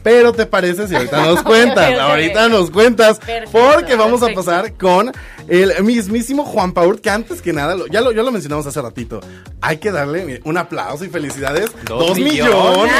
Pero 0.04 0.34
te 0.34 0.46
parece 0.46 0.88
si 0.88 0.96
ahorita 0.96 1.26
nos 1.26 1.44
cuentas, 1.44 2.00
ahorita 2.00 2.50
nos 2.50 2.72
cuentas, 2.72 3.20
Perfecto, 3.20 3.52
porque 3.52 3.96
vamos 3.96 4.20
perfecto. 4.20 4.42
a 4.42 4.44
pasar 4.44 4.74
con 4.74 5.12
el 5.48 5.84
mismísimo 5.84 6.44
Juan 6.46 6.72
Paul, 6.74 7.00
que 7.02 7.10
antes 7.10 7.42
que 7.42 7.54
nada, 7.54 7.76
lo- 7.76 7.88
ya, 7.88 8.02
lo, 8.02 8.12
ya 8.12 8.24
lo 8.24 8.32
mencionamos 8.32 8.66
hace 8.66 8.82
ratito, 8.82 9.20
hay 9.62 9.78
que 9.78 9.92
darle 9.92 10.42
un 10.44 10.58
aplauso 10.58 11.06
y 11.06 11.10
felicidades. 11.10 11.72
Dos 11.88 12.08
¡Dos 12.08 12.18
millones! 12.20 12.54
millones! 12.56 12.94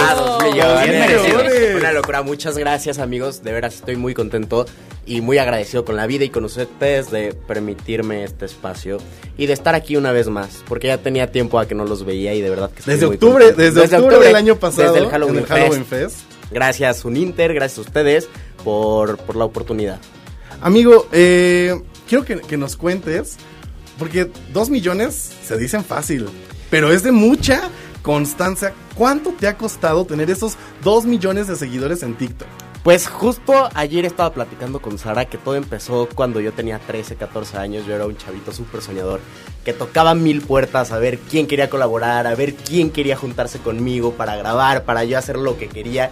Ah, 0.00 0.14
dos 0.16 0.26
Dos 0.38 0.44
millones. 0.52 0.88
Bien 0.88 1.00
merecido. 1.00 1.38
millones. 1.38 1.74
Una 1.76 1.92
locura. 1.92 2.22
Muchas 2.22 2.58
gracias, 2.58 2.98
amigos. 2.98 3.42
De 3.42 3.52
veras 3.52 3.74
estoy 3.76 3.96
muy 3.96 4.14
contento 4.14 4.66
y 5.06 5.20
muy 5.20 5.36
agradecido 5.38 5.84
con 5.84 5.96
la 5.96 6.06
vida 6.06 6.24
y 6.24 6.30
con 6.30 6.44
ustedes 6.44 7.10
de 7.10 7.34
permitirme 7.34 8.24
este 8.24 8.46
espacio 8.46 8.98
y 9.36 9.46
de 9.46 9.52
estar 9.52 9.74
aquí 9.74 9.96
una 9.96 10.12
vez 10.12 10.28
más, 10.28 10.62
porque 10.66 10.86
ya 10.88 10.98
tenía 10.98 11.30
tiempo 11.30 11.58
a 11.58 11.66
que 11.68 11.74
no 11.74 11.84
los 11.84 12.04
veía 12.04 12.32
y 12.34 12.40
de 12.40 12.48
verdad 12.50 12.70
que 12.70 12.78
estoy 12.78 12.94
Desde 12.94 13.06
muy 13.06 13.14
octubre, 13.16 13.52
desde, 13.52 13.82
octubre, 13.82 14.18
del 14.18 14.34
año 14.36 14.56
pasado, 14.56 14.92
desde 14.94 15.04
el 15.06 15.10
Halloween, 15.12 15.36
en 15.36 15.42
el 15.42 15.46
Halloween 15.48 15.84
Fest. 15.84 16.16
Fest. 16.16 16.23
Gracias, 16.54 17.04
Uninter, 17.04 17.52
gracias 17.52 17.78
a 17.78 17.80
ustedes 17.80 18.28
por, 18.62 19.18
por 19.18 19.34
la 19.34 19.44
oportunidad. 19.44 20.00
Amigo, 20.60 21.08
eh, 21.10 21.82
quiero 22.08 22.24
que, 22.24 22.36
que 22.42 22.56
nos 22.56 22.76
cuentes, 22.76 23.38
porque 23.98 24.30
dos 24.52 24.70
millones 24.70 25.32
se 25.42 25.58
dicen 25.58 25.84
fácil, 25.84 26.28
pero 26.70 26.92
es 26.92 27.02
de 27.02 27.10
mucha 27.10 27.68
constancia. 28.02 28.72
¿Cuánto 28.94 29.32
te 29.32 29.48
ha 29.48 29.58
costado 29.58 30.04
tener 30.04 30.30
esos 30.30 30.56
dos 30.84 31.06
millones 31.06 31.48
de 31.48 31.56
seguidores 31.56 32.04
en 32.04 32.14
TikTok? 32.14 32.46
Pues 32.84 33.08
justo 33.08 33.70
ayer 33.72 34.04
estaba 34.04 34.34
platicando 34.34 34.78
con 34.78 34.98
Sara 34.98 35.24
que 35.24 35.38
todo 35.38 35.56
empezó 35.56 36.06
cuando 36.14 36.38
yo 36.38 36.52
tenía 36.52 36.78
13, 36.78 37.16
14 37.16 37.56
años. 37.56 37.86
Yo 37.86 37.94
era 37.94 38.04
un 38.04 38.14
chavito 38.18 38.52
súper 38.52 38.82
soñador 38.82 39.20
que 39.64 39.72
tocaba 39.72 40.14
mil 40.14 40.42
puertas 40.42 40.92
a 40.92 40.98
ver 40.98 41.18
quién 41.18 41.46
quería 41.46 41.70
colaborar, 41.70 42.26
a 42.26 42.34
ver 42.34 42.54
quién 42.54 42.90
quería 42.90 43.16
juntarse 43.16 43.58
conmigo 43.58 44.12
para 44.12 44.36
grabar, 44.36 44.84
para 44.84 45.02
yo 45.04 45.16
hacer 45.16 45.38
lo 45.38 45.56
que 45.56 45.68
quería. 45.68 46.10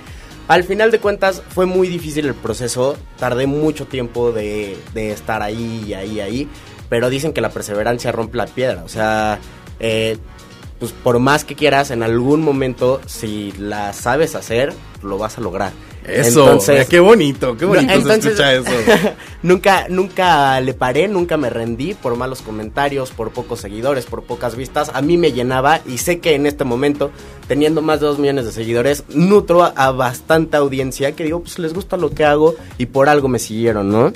Al 0.49 0.65
final 0.65 0.91
de 0.91 0.99
cuentas 0.99 1.43
fue 1.49 1.67
muy 1.67 1.89
difícil 1.89 2.27
el 2.27 2.35
proceso, 2.35 2.97
tardé 3.19 3.47
mucho 3.47 3.87
tiempo 3.87 4.33
de, 4.33 4.77
de 4.93 5.13
estar 5.13 5.41
ahí 5.43 5.95
ahí, 5.95 6.21
ahí, 6.21 6.49
pero 6.89 7.09
dicen 7.09 7.33
que 7.33 7.41
la 7.41 7.51
perseverancia 7.51 8.13
rompe 8.13 8.37
la 8.37 8.47
piedra, 8.47 8.83
o 8.85 8.89
sea, 8.89 9.39
eh, 9.81 10.19
pues 10.79 10.93
por 10.93 11.21
más 11.21 11.45
que 11.45 11.55
quieras, 11.55 11.91
en 11.91 12.03
algún 12.03 12.43
momento, 12.43 13.01
si 13.07 13.53
la 13.53 13.93
sabes 13.93 14.35
hacer, 14.35 14.75
lo 15.03 15.17
vas 15.17 15.39
a 15.39 15.41
lograr. 15.41 15.73
Eso, 16.07 16.59
mira, 16.69 16.85
qué 16.85 16.99
bonito, 16.99 17.57
qué 17.57 17.65
bonito 17.65 17.95
No, 17.95 18.03
se 18.03 18.15
escucha 18.15 18.55
eso. 18.55 18.71
nunca, 19.43 19.87
nunca 19.89 20.61
le 20.61 20.75
paré, 20.75 21.07
nunca 21.07 21.37
me 21.37 21.49
rendí 21.49 21.95
por 21.95 22.17
malos 22.17 22.43
comentarios, 22.43 23.11
por 23.11 23.31
pocos 23.31 23.61
seguidores, 23.61 24.07
por 24.07 24.25
pocas 24.25 24.57
vistas. 24.57 24.91
A 24.95 25.03
mí 25.03 25.17
me 25.17 25.33
llenaba 25.33 25.81
y 25.87 25.99
sé 25.99 26.19
que 26.19 26.35
en 26.35 26.47
este 26.47 26.65
momento, 26.65 27.11
teniendo 27.47 27.83
más 27.83 28.01
de 28.01 28.07
dos 28.07 28.19
millones 28.19 28.47
de 28.47 28.53
seguidores, 28.53 29.05
nutro 29.09 29.63
a, 29.63 29.69
a 29.69 29.93
bastante 29.93 30.57
audiencia 30.57 31.13
que 31.13 31.25
digo, 31.25 31.41
pues 31.41 31.59
les 31.59 31.73
gusta 31.73 31.97
lo 31.97 32.11
que 32.11 32.25
hago 32.25 32.57
y 32.79 32.87
por 32.87 33.09
algo 33.09 33.29
me 33.29 33.39
siguieron, 33.39 33.91
¿no? 33.91 34.13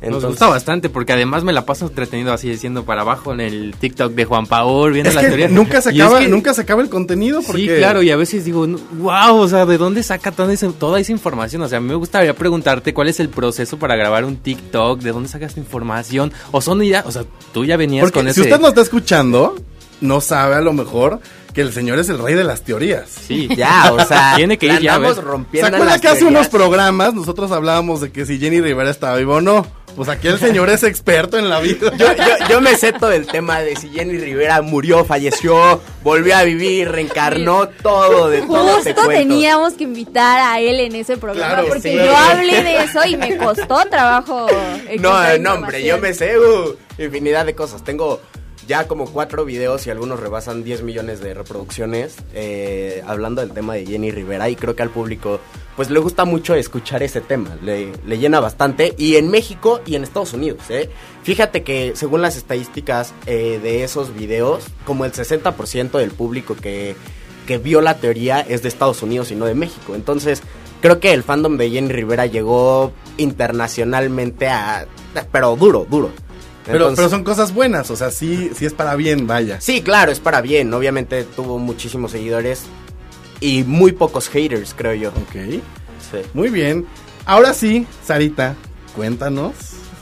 Nos 0.00 0.24
gusta 0.24 0.46
bastante 0.46 0.88
porque 0.88 1.12
además 1.12 1.42
me 1.42 1.52
la 1.52 1.66
paso 1.66 1.86
entretenido 1.86 2.32
así 2.32 2.48
diciendo 2.48 2.84
para 2.84 3.00
abajo 3.00 3.32
en 3.32 3.40
el 3.40 3.74
TikTok 3.78 4.12
de 4.12 4.24
Juan 4.24 4.46
Paul, 4.46 4.92
viendo 4.92 5.08
Es 5.08 5.14
las 5.16 5.24
que 5.24 5.28
teorías. 5.30 5.50
nunca 5.50 5.80
se 5.80 5.90
es 5.90 5.96
acaba, 6.00 6.20
que- 6.20 6.28
nunca 6.28 6.54
se 6.54 6.60
acaba 6.60 6.82
el 6.82 6.88
contenido 6.88 7.42
porque 7.42 7.62
Sí, 7.62 7.68
claro, 7.78 8.02
y 8.02 8.10
a 8.12 8.16
veces 8.16 8.44
digo, 8.44 8.64
wow, 8.92 9.36
o 9.36 9.48
sea, 9.48 9.66
¿de 9.66 9.76
dónde 9.76 10.02
saca 10.04 10.30
toda 10.30 10.52
esa, 10.52 10.68
toda 10.70 11.00
esa 11.00 11.10
información? 11.10 11.62
O 11.62 11.68
sea, 11.68 11.78
a 11.78 11.80
mí 11.80 11.88
me 11.88 11.96
gustaría 11.96 12.32
preguntarte 12.34 12.94
cuál 12.94 13.08
es 13.08 13.18
el 13.18 13.28
proceso 13.28 13.76
para 13.78 13.96
grabar 13.96 14.24
un 14.24 14.36
TikTok, 14.36 15.00
de 15.00 15.10
dónde 15.10 15.28
sacas 15.28 15.54
tu 15.54 15.60
información, 15.60 16.32
o 16.52 16.60
son 16.60 16.80
ya, 16.82 17.02
o 17.06 17.10
sea, 17.10 17.24
tú 17.52 17.64
ya 17.64 17.76
venías 17.76 18.04
Porque 18.04 18.20
con 18.20 18.26
si 18.26 18.30
ese... 18.40 18.42
usted 18.42 18.60
no 18.60 18.68
está 18.68 18.82
escuchando, 18.82 19.56
no 20.00 20.20
sabe 20.20 20.54
a 20.54 20.60
lo 20.60 20.72
mejor 20.72 21.18
que 21.52 21.62
el 21.62 21.72
señor 21.72 21.98
es 21.98 22.08
el 22.08 22.20
rey 22.20 22.36
de 22.36 22.44
las 22.44 22.62
teorías. 22.62 23.08
Sí, 23.10 23.48
Ya, 23.56 23.92
o 23.92 24.04
sea, 24.04 24.32
Tiene 24.36 24.58
que 24.58 24.66
ir 24.66 24.78
ya, 24.80 24.98
¿ves? 24.98 25.16
¿Se 25.16 25.20
rompiendo 25.22 25.66
acuerda 25.66 25.86
las 25.94 26.00
que 26.00 26.06
hace 26.06 26.24
unos 26.24 26.46
programas 26.46 27.14
nosotros 27.14 27.50
hablábamos 27.50 28.00
de 28.00 28.12
que 28.12 28.24
si 28.26 28.38
Jenny 28.38 28.60
Rivera 28.60 28.90
estaba 28.90 29.16
viva 29.16 29.34
o 29.36 29.40
no? 29.40 29.66
Pues 29.98 30.08
aquí 30.10 30.28
el 30.28 30.38
señor 30.38 30.70
es 30.70 30.84
experto 30.84 31.38
en 31.38 31.48
la 31.48 31.58
vida. 31.58 31.90
Yo, 31.96 32.06
yo, 32.14 32.48
yo 32.48 32.60
me 32.60 32.76
sé 32.76 32.92
todo 32.92 33.10
el 33.10 33.26
tema 33.26 33.58
de 33.58 33.74
si 33.74 33.88
Jenny 33.88 34.16
Rivera 34.16 34.62
murió, 34.62 35.04
falleció, 35.04 35.82
volvió 36.04 36.36
a 36.36 36.44
vivir, 36.44 36.88
reencarnó, 36.88 37.68
todo 37.68 38.28
de 38.28 38.42
todo 38.42 38.76
Justo 38.76 39.08
teníamos 39.08 39.72
que 39.72 39.82
invitar 39.82 40.38
a 40.38 40.60
él 40.60 40.78
en 40.78 40.94
ese 40.94 41.16
programa 41.16 41.54
Claro, 41.54 41.68
porque 41.68 41.90
sí. 41.90 41.94
yo 41.96 42.16
hablé 42.16 42.62
de 42.62 42.84
eso 42.84 43.04
y 43.06 43.16
me 43.16 43.36
costó 43.38 43.84
trabajo. 43.90 44.46
No, 45.00 45.38
no, 45.38 45.54
hombre, 45.54 45.82
yo 45.82 45.98
me 45.98 46.14
sé 46.14 46.38
uh, 46.38 46.76
infinidad 46.96 47.44
de 47.44 47.56
cosas. 47.56 47.82
Tengo 47.82 48.20
ya 48.68 48.86
como 48.86 49.06
cuatro 49.06 49.46
videos 49.46 49.86
y 49.86 49.90
algunos 49.90 50.20
rebasan 50.20 50.62
10 50.62 50.82
millones 50.82 51.20
de 51.20 51.32
reproducciones 51.32 52.16
eh, 52.34 53.02
hablando 53.06 53.40
del 53.40 53.52
tema 53.52 53.74
de 53.74 53.86
Jenny 53.86 54.10
Rivera 54.10 54.50
y 54.50 54.56
creo 54.56 54.76
que 54.76 54.82
al 54.82 54.90
público 54.90 55.40
pues 55.74 55.88
le 55.88 55.98
gusta 55.98 56.26
mucho 56.26 56.54
escuchar 56.54 57.02
ese 57.02 57.22
tema, 57.22 57.56
le, 57.62 57.92
le 58.06 58.18
llena 58.18 58.40
bastante 58.40 58.94
y 58.98 59.16
en 59.16 59.30
México 59.30 59.80
y 59.86 59.94
en 59.94 60.02
Estados 60.02 60.34
Unidos, 60.34 60.60
¿eh? 60.68 60.90
Fíjate 61.22 61.62
que 61.62 61.92
según 61.94 62.20
las 62.20 62.36
estadísticas 62.36 63.14
eh, 63.26 63.58
de 63.62 63.84
esos 63.84 64.14
videos, 64.14 64.64
como 64.84 65.04
el 65.04 65.12
60% 65.12 65.92
del 65.92 66.10
público 66.10 66.54
que, 66.54 66.94
que 67.46 67.58
vio 67.58 67.80
la 67.80 67.96
teoría 67.96 68.40
es 68.40 68.62
de 68.62 68.68
Estados 68.68 69.02
Unidos 69.02 69.30
y 69.30 69.34
no 69.34 69.46
de 69.46 69.54
México, 69.54 69.94
entonces 69.94 70.42
creo 70.82 71.00
que 71.00 71.12
el 71.14 71.22
fandom 71.22 71.56
de 71.56 71.70
Jenny 71.70 71.92
Rivera 71.92 72.26
llegó 72.26 72.92
internacionalmente 73.16 74.48
a... 74.48 74.86
pero 75.32 75.56
duro, 75.56 75.86
duro. 75.88 76.10
Pero, 76.72 76.84
Entonces- 76.90 76.96
pero 76.98 77.08
son 77.10 77.24
cosas 77.24 77.52
buenas, 77.54 77.90
o 77.90 77.96
sea, 77.96 78.10
sí, 78.10 78.50
sí 78.56 78.66
es 78.66 78.72
para 78.74 78.94
bien, 78.94 79.26
vaya. 79.26 79.60
Sí, 79.60 79.80
claro, 79.82 80.12
es 80.12 80.20
para 80.20 80.40
bien. 80.40 80.72
Obviamente 80.74 81.24
tuvo 81.24 81.58
muchísimos 81.58 82.12
seguidores 82.12 82.64
y 83.40 83.64
muy 83.64 83.92
pocos 83.92 84.28
haters, 84.28 84.74
creo 84.76 84.94
yo. 84.94 85.08
Ok, 85.10 85.32
Sí. 86.10 86.18
muy 86.34 86.48
bien. 86.50 86.86
Ahora 87.24 87.54
sí, 87.54 87.86
Sarita, 88.04 88.54
cuéntanos. 88.94 89.54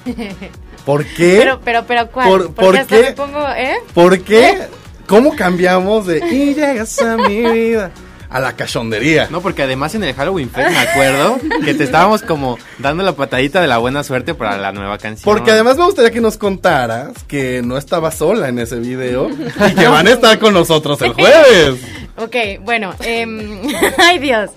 ¿Por 0.85 1.05
qué? 1.05 1.37
Pero, 1.41 1.61
pero, 1.65 1.85
pero, 1.87 2.11
¿cuál? 2.11 2.51
¿Por- 2.51 2.77
hasta 2.77 2.97
qué? 2.97 3.03
me 3.03 3.13
pongo, 3.13 3.47
¿eh? 3.57 3.77
¿Por 3.95 4.21
qué? 4.21 4.67
¿Cómo 5.07 5.35
cambiamos 5.37 6.07
de 6.07 6.19
y 6.19 6.55
llegas 6.55 7.01
a 7.01 7.17
mi 7.17 7.43
vida 7.49 7.91
a 8.29 8.41
la 8.41 8.55
cachondería? 8.55 9.29
No, 9.31 9.41
porque 9.41 9.63
además 9.63 9.95
en 9.95 10.05
el 10.05 10.15
Halloween 10.15 10.51
Fest 10.51 10.71
me 10.71 10.79
acuerdo 10.79 11.39
que 11.65 11.75
te 11.75 11.85
estábamos 11.85 12.23
como 12.23 12.59
dando 12.79 13.03
la 13.03 13.13
patadita 13.13 13.61
de 13.61 13.67
la 13.67 13.79
buena 13.79 14.03
suerte 14.03 14.35
para 14.35 14.57
la 14.57 14.73
nueva 14.73 14.99
canción. 14.99 15.25
Porque 15.25 15.51
además 15.51 15.77
me 15.77 15.85
gustaría 15.85 16.11
que 16.11 16.21
nos 16.21 16.37
contaras 16.37 17.13
que 17.27 17.63
no 17.65 17.77
estaba 17.77 18.11
sola 18.11 18.49
en 18.49 18.59
ese 18.59 18.77
video 18.77 19.29
y 19.31 19.75
que 19.75 19.89
van 19.89 20.07
a 20.07 20.13
estar 20.13 20.39
con 20.39 20.55
nosotros 20.55 21.01
el 21.03 21.13
jueves. 21.13 21.81
Ok, 22.19 22.35
bueno, 22.63 22.95
em, 23.05 23.61
ay 23.99 24.19
Dios. 24.19 24.51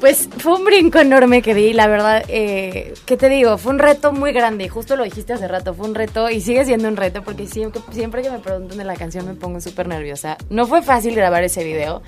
Pues 0.00 0.28
fue 0.38 0.54
un 0.54 0.64
brinco 0.64 0.98
enorme 0.98 1.40
que 1.40 1.54
di, 1.54 1.72
la 1.72 1.86
verdad, 1.86 2.22
eh, 2.28 2.92
¿qué 3.06 3.16
te 3.16 3.30
digo? 3.30 3.56
Fue 3.56 3.72
un 3.72 3.78
reto 3.78 4.12
muy 4.12 4.32
grande, 4.32 4.68
justo 4.68 4.94
lo 4.94 5.04
dijiste 5.04 5.32
hace 5.32 5.48
rato, 5.48 5.72
fue 5.72 5.88
un 5.88 5.94
reto 5.94 6.28
y 6.28 6.42
sigue 6.42 6.66
siendo 6.66 6.86
un 6.88 6.96
reto 6.96 7.22
porque 7.24 7.46
siempre, 7.46 7.80
siempre 7.90 8.22
que 8.22 8.30
me 8.30 8.38
preguntan 8.38 8.76
de 8.76 8.84
la 8.84 8.96
canción 8.96 9.26
me 9.26 9.34
pongo 9.34 9.62
súper 9.62 9.88
nerviosa. 9.88 10.36
No 10.50 10.66
fue 10.66 10.82
fácil 10.82 11.14
grabar 11.14 11.42
ese 11.42 11.64
video, 11.64 12.02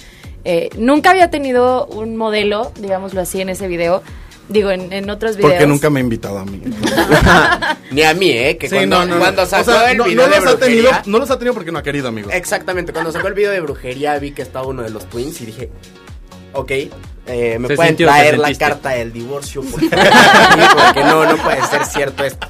eh, 0.45 0.71
nunca 0.77 1.11
había 1.11 1.31
tenido 1.31 1.87
un 1.87 2.17
modelo, 2.17 2.73
digámoslo 2.81 3.21
así, 3.21 3.41
en 3.41 3.49
ese 3.51 3.69
video, 3.69 4.03
digo, 4.49 4.71
en, 4.71 4.93
en 4.93 5.09
otros 5.11 5.37
videos. 5.37 5.53
Porque 5.53 5.67
nunca 5.67 5.91
me 5.91 6.01
ha 6.01 6.03
invitado 6.03 6.39
a 6.39 6.45
mí. 6.45 6.61
Ni 7.91 8.03
a 8.03 8.15
mí, 8.15 8.31
¿eh? 8.31 8.57
Que 8.57 8.69
Sí, 8.69 8.77
cuando, 8.77 9.01
no, 9.01 9.07
no, 9.15 9.19
cuando 9.19 9.43
O 9.43 9.47
sacó 9.47 9.65
sea, 9.73 9.91
el 9.91 9.99
no, 9.99 10.05
video 10.05 10.27
no 10.27 10.35
de 10.35 10.41
los 10.41 10.55
ha 10.55 10.59
tenido, 10.59 10.83
brujería... 10.83 11.03
no 11.07 11.19
los 11.19 11.31
ha 11.31 11.39
tenido 11.39 11.55
porque 11.55 11.73
no 11.73 11.79
ha 11.79 11.83
querido, 11.83 12.09
amigo. 12.09 12.31
Exactamente, 12.31 12.93
cuando 12.93 13.13
sacó 13.13 13.29
el 13.29 13.35
video 13.35 13.51
de 13.53 13.61
brujería 13.61 14.19
vi 14.19 14.33
que 14.33 14.43
estaba 14.43 14.67
uno 14.67 14.83
de 14.83 14.91
los 14.91 15.07
twins 15.07 15.41
y 15.41 15.47
dije, 15.47 15.71
ok, 16.53 16.71
eh, 17.27 17.59
me 17.61 17.69
Se 17.69 17.77
pueden 17.77 17.91
sintió, 17.91 18.09
traer 18.09 18.39
la 18.39 18.53
carta 18.55 18.89
del 18.91 19.13
divorcio 19.13 19.63
porque 19.71 21.05
no, 21.05 21.25
no 21.27 21.37
puede 21.37 21.63
ser 21.67 21.85
cierto 21.85 22.25
esto. 22.25 22.49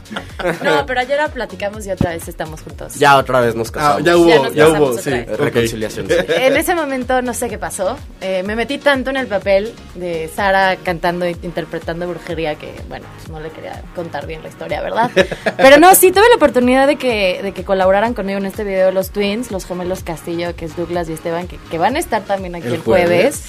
No, 0.64 0.86
pero 0.86 1.00
ayer 1.00 1.18
la 1.18 1.28
platicamos 1.28 1.86
y 1.86 1.90
otra 1.90 2.12
vez 2.12 2.26
estamos 2.28 2.62
juntos. 2.62 2.94
Ya 2.94 3.18
otra 3.18 3.40
vez 3.40 3.54
nos 3.54 3.68
Ah, 3.70 3.72
casamos. 3.72 4.04
ya 4.04 4.16
hubo, 4.16 4.48
Ya 4.52 4.68
hubo, 4.68 4.96
sí. 4.96 5.10
vez. 5.10 5.36
Reconciliación. 5.38 6.06
sí. 6.08 6.14
En 6.28 6.56
ese 6.56 6.74
momento 6.74 7.20
no 7.20 7.34
sé 7.34 7.48
qué 7.50 7.58
pasó. 7.58 7.98
Eh, 8.22 8.42
me 8.44 8.56
metí 8.56 8.78
tanto 8.78 9.10
en 9.10 9.16
el 9.18 9.26
papel 9.26 9.74
de 9.96 10.30
Sara 10.34 10.76
cantando 10.76 11.26
e 11.26 11.36
interpretando 11.42 12.08
brujería 12.08 12.54
que, 12.54 12.72
bueno, 12.88 13.06
pues 13.16 13.28
no 13.28 13.38
le 13.40 13.50
quería 13.50 13.82
contar 13.94 14.26
bien 14.26 14.42
la 14.42 14.48
historia, 14.48 14.80
¿verdad? 14.80 15.10
Pero 15.58 15.78
no, 15.78 15.94
sí 15.94 16.10
tuve 16.10 16.28
la 16.30 16.36
oportunidad 16.36 16.86
de 16.86 16.96
que, 16.96 17.40
de 17.42 17.52
que 17.52 17.64
colaboraran 17.64 18.14
conmigo 18.14 18.38
en 18.38 18.46
este 18.46 18.64
video 18.64 18.92
los 18.92 19.10
twins, 19.10 19.50
los 19.50 19.66
gemelos 19.66 20.02
Castillo, 20.04 20.56
que 20.56 20.64
es 20.64 20.76
Douglas 20.76 21.10
y 21.10 21.12
Esteban, 21.12 21.48
que, 21.48 21.58
que 21.70 21.76
van 21.76 21.96
a 21.96 21.98
estar 21.98 22.22
también 22.22 22.54
aquí 22.54 22.68
El 22.68 22.74
el, 22.74 22.80
jueves. 22.80 23.08
jueves. 23.10 23.42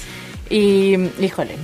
Y, 0.52 0.98
híjole. 1.18 1.56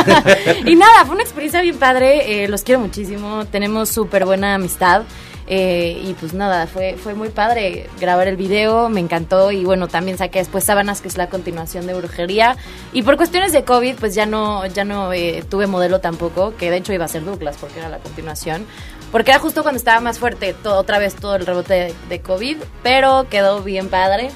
y 0.64 0.74
nada, 0.74 1.04
fue 1.04 1.16
una 1.16 1.22
experiencia 1.22 1.60
bien 1.60 1.76
padre. 1.76 2.44
eh, 2.44 2.48
los 2.48 2.62
quiero 2.62 2.80
muchísimo. 2.80 3.44
Tenemos 3.44 3.90
súper 3.90 4.24
buena 4.24 4.54
amistad. 4.54 5.02
eh, 5.46 6.00
y 6.02 6.14
pues 6.14 6.32
nada, 6.32 6.66
fue, 6.66 6.96
fue 6.96 7.12
muy 7.12 7.28
padre 7.28 7.90
grabar 8.00 8.28
el 8.28 8.38
video, 8.38 8.88
me 8.88 9.00
encantó. 9.00 9.52
Y 9.52 9.66
bueno, 9.66 9.86
también 9.86 10.16
saqué 10.16 10.38
después 10.38 10.64
Sábanas, 10.64 11.02
que 11.02 11.08
es 11.08 11.18
la 11.18 11.28
continuación 11.28 11.86
de 11.86 11.92
Brujería. 11.92 12.56
Y 12.94 13.02
por 13.02 13.18
cuestiones 13.18 13.52
de 13.52 13.64
COVID, 13.64 13.96
pues 13.96 14.14
ya 14.14 14.24
no, 14.24 14.64
ya 14.64 14.84
no 14.84 15.12
eh, 15.12 15.44
tuve 15.50 15.66
modelo 15.66 16.00
tampoco, 16.00 16.56
que 16.56 16.70
de 16.70 16.78
hecho 16.78 16.94
iba 16.94 17.04
a 17.04 17.08
ser 17.08 17.26
Douglas, 17.26 17.58
porque 17.60 17.80
era 17.80 17.90
la 17.90 17.98
continuación. 17.98 18.64
Porque 19.10 19.30
era 19.30 19.40
justo 19.40 19.60
cuando 19.62 19.76
estaba 19.76 20.00
más 20.00 20.18
fuerte, 20.18 20.56
otra 20.64 20.98
vez 20.98 21.16
todo 21.16 21.36
el 21.36 21.44
rebote 21.44 21.92
de 22.08 22.20
COVID. 22.22 22.56
Pero 22.82 23.26
quedó 23.28 23.60
bien 23.62 23.90
padre. 23.90 24.30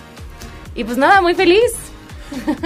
Y 0.75 0.85
pues 0.85 0.99
nada, 0.99 1.23
muy 1.23 1.35
feliz. 1.35 1.86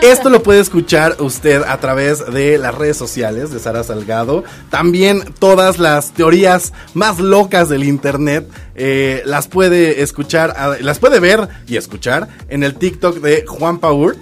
Esto 0.02 0.30
lo 0.30 0.42
puede 0.42 0.60
escuchar 0.60 1.16
usted 1.20 1.62
a 1.62 1.78
través 1.78 2.24
de 2.32 2.58
las 2.58 2.74
redes 2.74 2.96
sociales 2.96 3.50
de 3.50 3.58
Sara 3.58 3.84
Salgado. 3.84 4.44
También 4.70 5.22
todas 5.38 5.78
las 5.78 6.12
teorías 6.12 6.72
más 6.94 7.18
locas 7.18 7.68
del 7.68 7.84
internet 7.84 8.48
eh, 8.74 9.22
las 9.24 9.48
puede 9.48 10.02
escuchar, 10.02 10.78
las 10.80 10.98
puede 10.98 11.20
ver 11.20 11.48
y 11.66 11.76
escuchar 11.76 12.28
en 12.48 12.62
el 12.62 12.74
TikTok 12.74 13.18
de 13.18 13.44
Juan 13.46 13.78
Paurt. 13.78 14.18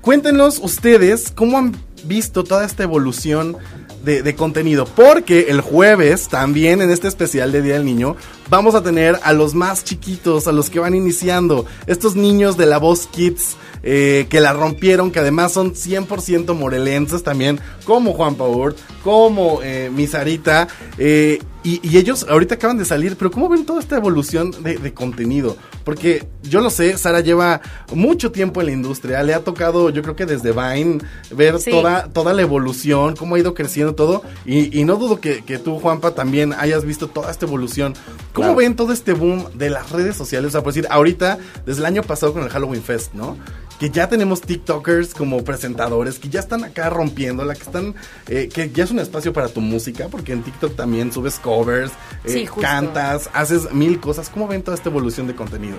Cuéntenos 0.00 0.58
ustedes 0.62 1.32
cómo 1.34 1.58
han 1.58 1.76
visto 2.04 2.44
toda 2.44 2.64
esta 2.64 2.82
evolución 2.82 3.56
de 4.02 4.34
contenido. 4.34 4.84
Porque 4.84 5.46
el 5.48 5.60
jueves, 5.60 6.28
también 6.28 6.82
en 6.82 6.90
este 6.90 7.06
especial 7.06 7.52
de 7.52 7.62
Día 7.62 7.74
del 7.74 7.84
Niño, 7.84 8.16
vamos 8.52 8.74
a 8.74 8.82
tener 8.82 9.18
a 9.24 9.32
los 9.32 9.54
más 9.54 9.82
chiquitos, 9.82 10.46
a 10.46 10.52
los 10.52 10.68
que 10.68 10.78
van 10.78 10.94
iniciando. 10.94 11.64
Estos 11.86 12.14
niños 12.16 12.58
de 12.58 12.66
la 12.66 12.78
voz 12.78 13.06
Kids. 13.06 13.56
eh, 13.84 14.28
que 14.30 14.38
la 14.40 14.52
rompieron, 14.52 15.10
que 15.10 15.18
además 15.18 15.50
son 15.50 15.72
100% 15.74 16.54
morelenses 16.54 17.24
también, 17.24 17.58
como 17.84 18.12
Juan 18.12 18.36
Paur, 18.36 18.76
como 19.02 19.58
eh, 19.64 19.90
mi 19.92 20.06
Sarita, 20.06 20.68
eh, 20.98 21.40
y, 21.64 21.80
y 21.88 21.96
ellos 21.98 22.24
ahorita 22.28 22.54
acaban 22.56 22.78
de 22.78 22.84
salir, 22.84 23.16
pero 23.16 23.32
¿cómo 23.32 23.48
ven 23.48 23.64
toda 23.66 23.80
esta 23.80 23.96
evolución 23.96 24.52
de, 24.62 24.76
de 24.78 24.94
contenido? 24.94 25.56
Porque 25.84 26.28
yo 26.44 26.60
lo 26.60 26.70
sé, 26.70 26.96
Sara 26.96 27.20
lleva 27.20 27.60
mucho 27.92 28.30
tiempo 28.30 28.60
en 28.60 28.66
la 28.66 28.72
industria, 28.72 29.20
le 29.24 29.34
ha 29.34 29.40
tocado, 29.42 29.90
yo 29.90 30.00
creo 30.02 30.14
que 30.14 30.26
desde 30.26 30.52
Vine, 30.52 30.98
ver 31.34 31.58
Sí. 31.58 31.70
toda, 31.72 32.06
toda 32.12 32.32
la 32.34 32.42
evolución, 32.42 33.16
cómo 33.16 33.34
ha 33.34 33.40
ido 33.40 33.52
creciendo 33.54 33.96
todo, 33.96 34.22
y, 34.46 34.78
y 34.78 34.84
no 34.84 34.94
dudo 34.94 35.20
que, 35.20 35.42
que 35.42 35.58
tú, 35.58 35.80
Juanpa, 35.80 36.12
también 36.14 36.52
hayas 36.52 36.84
visto 36.84 37.08
toda 37.08 37.32
esta 37.32 37.46
evolución. 37.46 37.94
¿Cómo 38.32 38.41
Claro. 38.44 38.56
ven 38.56 38.76
todo 38.76 38.92
este 38.92 39.12
boom 39.12 39.46
de 39.54 39.70
las 39.70 39.90
redes 39.90 40.16
sociales? 40.16 40.48
O 40.48 40.52
sea, 40.52 40.62
por 40.62 40.72
decir, 40.72 40.88
ahorita, 40.90 41.38
desde 41.66 41.80
el 41.80 41.86
año 41.86 42.02
pasado 42.02 42.32
con 42.32 42.42
el 42.42 42.48
Halloween 42.48 42.82
Fest, 42.82 43.14
¿no? 43.14 43.36
Que 43.78 43.90
ya 43.90 44.08
tenemos 44.08 44.42
TikTokers 44.42 45.14
como 45.14 45.42
presentadores, 45.42 46.18
que 46.18 46.28
ya 46.28 46.40
están 46.40 46.62
acá 46.62 46.88
rompiéndola, 46.90 47.54
que 47.54 47.62
están, 47.62 47.94
eh, 48.28 48.48
que 48.52 48.70
ya 48.70 48.84
es 48.84 48.90
un 48.90 49.00
espacio 49.00 49.32
para 49.32 49.48
tu 49.48 49.60
música, 49.60 50.08
porque 50.08 50.32
en 50.32 50.42
TikTok 50.42 50.76
también 50.76 51.12
subes 51.12 51.38
covers, 51.38 51.90
eh, 52.24 52.30
Sí, 52.32 52.48
cantas, 52.60 53.28
haces 53.32 53.72
mil 53.72 53.98
cosas. 53.98 54.28
¿Cómo 54.28 54.46
ven 54.46 54.62
toda 54.62 54.76
esta 54.76 54.88
evolución 54.88 55.26
de 55.26 55.34
contenido? 55.34 55.76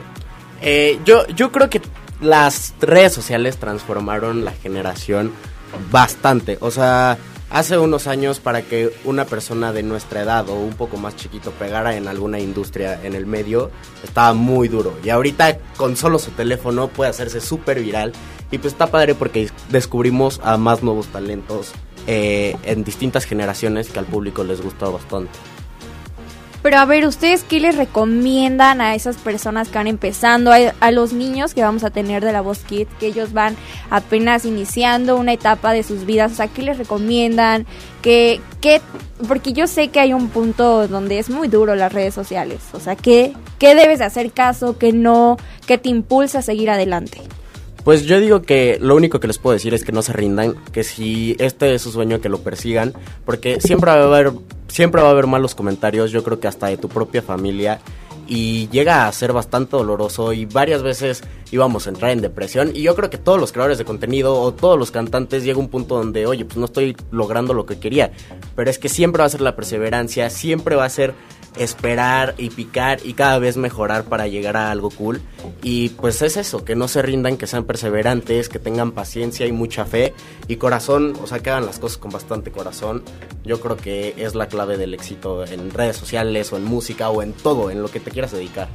Eh, 0.62 1.00
yo, 1.06 1.28
yo 1.28 1.52
creo 1.52 1.70
que 1.70 1.82
las 2.22 2.74
redes 2.82 3.14
sociales 3.14 3.58
transformaron 3.58 4.46
la 4.46 4.52
generación 4.52 5.32
bastante. 5.92 6.58
O 6.62 6.72
sea, 6.72 7.18
hace 7.54 7.78
unos 7.78 8.08
años 8.08 8.40
para 8.40 8.64
que 8.64 8.92
una 9.06 9.26
persona 9.26 9.72
de 9.72 9.84
nuestra 9.84 10.24
edad 10.24 10.50
o 10.50 10.56
un 10.56 10.74
poco 10.74 10.98
más 10.98 11.16
chiquito 11.16 11.52
pegara 11.52 11.96
en 11.96 12.08
alguna 12.08 12.40
industria 12.40 13.00
en 13.04 13.14
el 13.14 13.28
medio, 13.28 13.70
estaba 14.04 14.34
muy 14.34 14.68
duro. 14.68 14.98
Y 15.04 15.10
ahorita 15.12 15.60
con 15.78 15.96
solo 15.96 16.18
su 16.20 16.32
teléfono 16.32 16.88
puede 16.90 17.12
hacerse 17.12 17.40
súper 17.40 17.80
viral. 17.80 18.12
Y 18.52 18.58
pues 18.58 18.74
está 18.74 18.88
padre 18.88 19.16
porque 19.16 19.50
descubrimos 19.70 20.42
a 20.44 20.58
más 20.58 20.84
nuevos 20.84 21.08
talentos 21.08 21.72
eh, 22.08 22.58
en 22.64 22.84
distintas 22.84 23.26
generaciones 23.26 23.90
que 23.90 24.00
al 24.00 24.06
público 24.06 24.44
les 24.44 24.62
gusta 24.62 24.90
bastante. 24.90 25.32
Pero 26.64 26.78
a 26.80 26.86
ver, 26.86 27.06
¿ustedes 27.06 27.44
qué 27.44 27.60
les 27.60 27.76
recomiendan 27.76 28.80
a 28.80 28.96
esas 28.96 29.18
personas 29.18 29.68
que 29.68 29.78
van 29.78 29.88
empezando, 29.88 30.52
a, 30.52 30.58
a 30.80 30.92
los 30.92 31.12
niños 31.12 31.54
que 31.54 31.62
vamos 31.62 31.84
a 31.84 31.90
tener 31.90 32.24
de 32.24 32.32
la 32.32 32.40
Voz 32.40 32.60
Kid, 32.60 32.88
que 33.00 33.08
ellos 33.08 33.34
van 33.34 33.58
apenas 33.90 34.46
iniciando 34.46 35.18
una 35.18 35.34
etapa 35.34 35.74
de 35.74 35.84
sus 35.84 36.06
vidas? 36.06 36.32
O 36.32 36.36
sea, 36.36 36.48
¿qué 36.48 36.62
les 36.62 36.78
recomiendan? 36.78 37.68
¿Qué, 38.02 38.40
qué, 38.62 38.82
porque 39.28 39.52
yo 39.52 39.68
sé 39.68 39.90
que 39.90 40.00
hay 40.00 40.14
un 40.14 40.30
punto 40.30 40.88
donde 40.88 41.20
es 41.20 41.30
muy 41.30 41.50
duro 41.50 41.76
las 41.76 41.92
redes 41.92 42.14
sociales. 42.14 42.62
O 42.72 42.80
sea, 42.80 42.96
¿qué, 42.96 43.34
qué 43.60 43.76
debes 43.76 44.00
de 44.00 44.06
hacer 44.06 44.32
caso? 44.32 44.78
¿Qué 44.78 44.94
no? 44.94 45.38
¿Qué 45.68 45.78
te 45.78 45.90
impulsa 45.90 46.40
a 46.40 46.42
seguir 46.42 46.70
adelante? 46.70 47.22
Pues 47.84 48.04
yo 48.06 48.20
digo 48.20 48.42
que 48.42 48.78
lo 48.80 48.96
único 48.96 49.20
que 49.20 49.28
les 49.28 49.38
puedo 49.38 49.54
decir 49.54 49.74
es 49.74 49.84
que 49.84 49.92
no 49.92 50.02
se 50.02 50.14
rindan, 50.14 50.56
que 50.72 50.84
si 50.84 51.36
este 51.40 51.74
es 51.74 51.82
su 51.82 51.92
sueño 51.92 52.22
que 52.22 52.30
lo 52.30 52.40
persigan, 52.40 52.94
porque 53.26 53.60
siempre 53.60 53.92
va 53.92 53.98
a 53.98 54.04
haber 54.04 54.32
siempre 54.68 55.02
va 55.02 55.10
a 55.10 55.12
haber 55.12 55.28
malos 55.28 55.54
comentarios, 55.54 56.12
yo 56.12 56.24
creo 56.24 56.40
que 56.40 56.48
hasta 56.48 56.68
de 56.68 56.78
tu 56.78 56.90
propia 56.90 57.22
familia 57.22 57.80
y 58.28 58.70
llega 58.70 59.06
a 59.06 59.12
ser 59.12 59.34
bastante 59.34 59.76
doloroso 59.76 60.34
y 60.34 60.46
varias 60.46 60.82
veces 60.82 61.24
íbamos 61.52 61.86
a 61.86 61.90
entrar 61.90 62.12
en 62.12 62.22
depresión 62.22 62.72
y 62.74 62.82
yo 62.82 62.96
creo 62.96 63.10
que 63.10 63.18
todos 63.18 63.40
los 63.40 63.52
creadores 63.52 63.78
de 63.78 63.86
contenido 63.86 64.40
o 64.40 64.54
todos 64.54 64.80
los 64.80 64.92
cantantes 64.92 65.44
llega 65.44 65.60
un 65.60 65.68
punto 65.68 65.98
donde, 65.98 66.26
oye, 66.26 66.46
pues 66.46 66.58
no 66.58 66.66
estoy 66.66 66.96
logrando 67.12 67.54
lo 67.54 67.66
que 67.66 67.80
quería, 67.80 68.12
pero 68.56 68.70
es 68.70 68.80
que 68.80 68.90
siempre 68.90 69.20
va 69.20 69.26
a 69.26 69.30
ser 69.30 69.42
la 69.42 69.56
perseverancia, 69.56 70.30
siempre 70.30 70.76
va 70.76 70.86
a 70.86 70.90
ser 70.90 71.14
esperar 71.58 72.36
y 72.38 72.50
picar 72.50 73.00
y 73.04 73.14
cada 73.14 73.40
vez 73.40 73.58
mejorar 73.58 74.06
para 74.06 74.28
llegar 74.28 74.58
a 74.58 74.72
algo 74.72 74.90
cool. 74.90 75.22
Y 75.62 75.90
pues 75.90 76.22
es 76.22 76.38
eso, 76.38 76.66
que 76.66 76.76
no 76.76 76.88
se 76.88 77.02
rindan, 77.02 77.38
que 77.38 77.48
sean 77.48 77.66
perseverantes, 77.66 78.50
que 78.50 78.60
tengan 78.60 78.92
paciencia 78.92 79.46
y 79.46 79.52
mucha 79.52 79.86
fe 79.86 80.14
y 80.48 80.58
corazón, 80.58 81.14
o 81.22 81.28
sea, 81.28 81.40
que 81.40 81.50
hagan 81.50 81.66
las 81.66 81.80
cosas 81.80 81.98
con 81.98 82.12
bastante 82.12 82.52
corazón. 82.52 83.04
Yo 83.44 83.60
creo 83.60 83.78
que 83.78 84.14
es 84.18 84.36
la 84.36 84.48
clave 84.48 84.78
del 84.78 84.94
éxito 84.94 85.46
en 85.46 85.72
redes 85.72 85.98
sociales 85.98 86.52
o 86.54 86.58
en 86.58 86.66
música 86.66 87.10
o 87.10 87.22
en 87.22 87.34
todo, 87.34 87.70
en 87.72 87.82
lo 87.82 87.90
que 87.90 88.00
te 88.00 88.12
quieras 88.12 88.32
dedicar. 88.32 88.70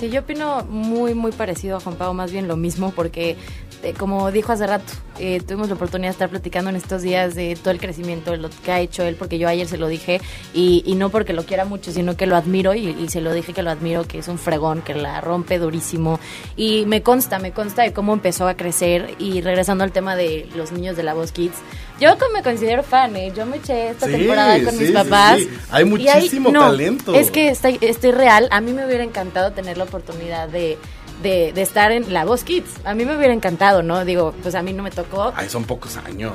Sí, 0.00 0.08
yo 0.08 0.20
opino 0.20 0.64
muy, 0.64 1.12
muy 1.12 1.30
parecido 1.30 1.76
a 1.76 1.80
Juan 1.80 1.96
Pablo, 1.96 2.14
más 2.14 2.32
bien 2.32 2.48
lo 2.48 2.56
mismo, 2.56 2.90
porque 2.96 3.36
eh, 3.82 3.94
como 3.96 4.30
dijo 4.30 4.52
hace 4.52 4.66
rato, 4.66 4.92
eh, 5.18 5.40
tuvimos 5.46 5.68
la 5.68 5.74
oportunidad 5.74 6.08
de 6.08 6.12
estar 6.12 6.28
platicando 6.28 6.70
en 6.70 6.76
estos 6.76 7.02
días 7.02 7.34
de 7.34 7.56
todo 7.56 7.70
el 7.70 7.78
crecimiento, 7.80 8.30
de 8.30 8.36
lo 8.38 8.48
que 8.64 8.72
ha 8.72 8.80
hecho 8.80 9.02
él, 9.04 9.16
porque 9.16 9.38
yo 9.38 9.48
ayer 9.48 9.66
se 9.66 9.76
lo 9.78 9.88
dije, 9.88 10.20
y, 10.54 10.82
y 10.86 10.94
no 10.94 11.08
porque 11.10 11.32
lo 11.32 11.44
quiera 11.44 11.64
mucho, 11.64 11.92
sino 11.92 12.16
que 12.16 12.26
lo 12.26 12.36
admiro, 12.36 12.74
y, 12.74 12.88
y 12.88 13.08
se 13.08 13.20
lo 13.20 13.32
dije 13.32 13.52
que 13.52 13.62
lo 13.62 13.70
admiro, 13.70 14.04
que 14.06 14.18
es 14.18 14.28
un 14.28 14.38
fregón, 14.38 14.82
que 14.82 14.94
la 14.94 15.20
rompe 15.20 15.58
durísimo, 15.58 16.20
y 16.56 16.84
me 16.86 17.02
consta, 17.02 17.38
me 17.38 17.52
consta 17.52 17.82
de 17.82 17.92
cómo 17.92 18.12
empezó 18.12 18.48
a 18.48 18.54
crecer, 18.54 19.14
y 19.18 19.40
regresando 19.40 19.84
al 19.84 19.92
tema 19.92 20.16
de 20.16 20.48
los 20.56 20.72
niños 20.72 20.96
de 20.96 21.02
la 21.02 21.14
Voz 21.14 21.32
Kids, 21.32 21.56
yo 22.00 22.16
como 22.18 22.32
me 22.32 22.42
considero 22.42 22.82
fan, 22.82 23.14
¿eh? 23.16 23.30
yo 23.36 23.44
me 23.44 23.58
eché 23.58 23.90
esta 23.90 24.06
Sí, 24.06 24.12
temporada 24.12 24.62
con 24.64 24.72
sí, 24.74 24.84
mis 24.84 24.90
papás. 24.92 25.38
sí. 25.40 25.50
Hay 25.70 25.84
muchísimo 25.84 26.50
no, 26.50 26.60
talento. 26.70 27.14
Es 27.14 27.30
que 27.30 27.48
estoy, 27.50 27.78
estoy 27.82 28.12
real, 28.12 28.48
a 28.50 28.62
mí 28.62 28.72
me 28.72 28.86
hubiera 28.86 29.04
encantado 29.04 29.52
tener 29.52 29.76
la 29.76 29.84
oportunidad 29.84 30.48
de, 30.48 30.78
de, 31.22 31.52
de 31.52 31.62
estar 31.62 31.92
en 31.92 32.12
La 32.12 32.24
Voz 32.24 32.44
Kids. 32.44 32.70
A 32.84 32.94
mí 32.94 33.04
me 33.04 33.16
hubiera 33.16 33.32
encantado, 33.34 33.82
¿no? 33.82 34.04
Digo, 34.04 34.34
pues 34.42 34.54
a 34.54 34.62
mí 34.62 34.72
no 34.72 34.82
me 34.82 34.90
tocó. 34.90 35.32
Ay, 35.36 35.48
son 35.48 35.64
pocos 35.64 35.96
años. 35.96 36.32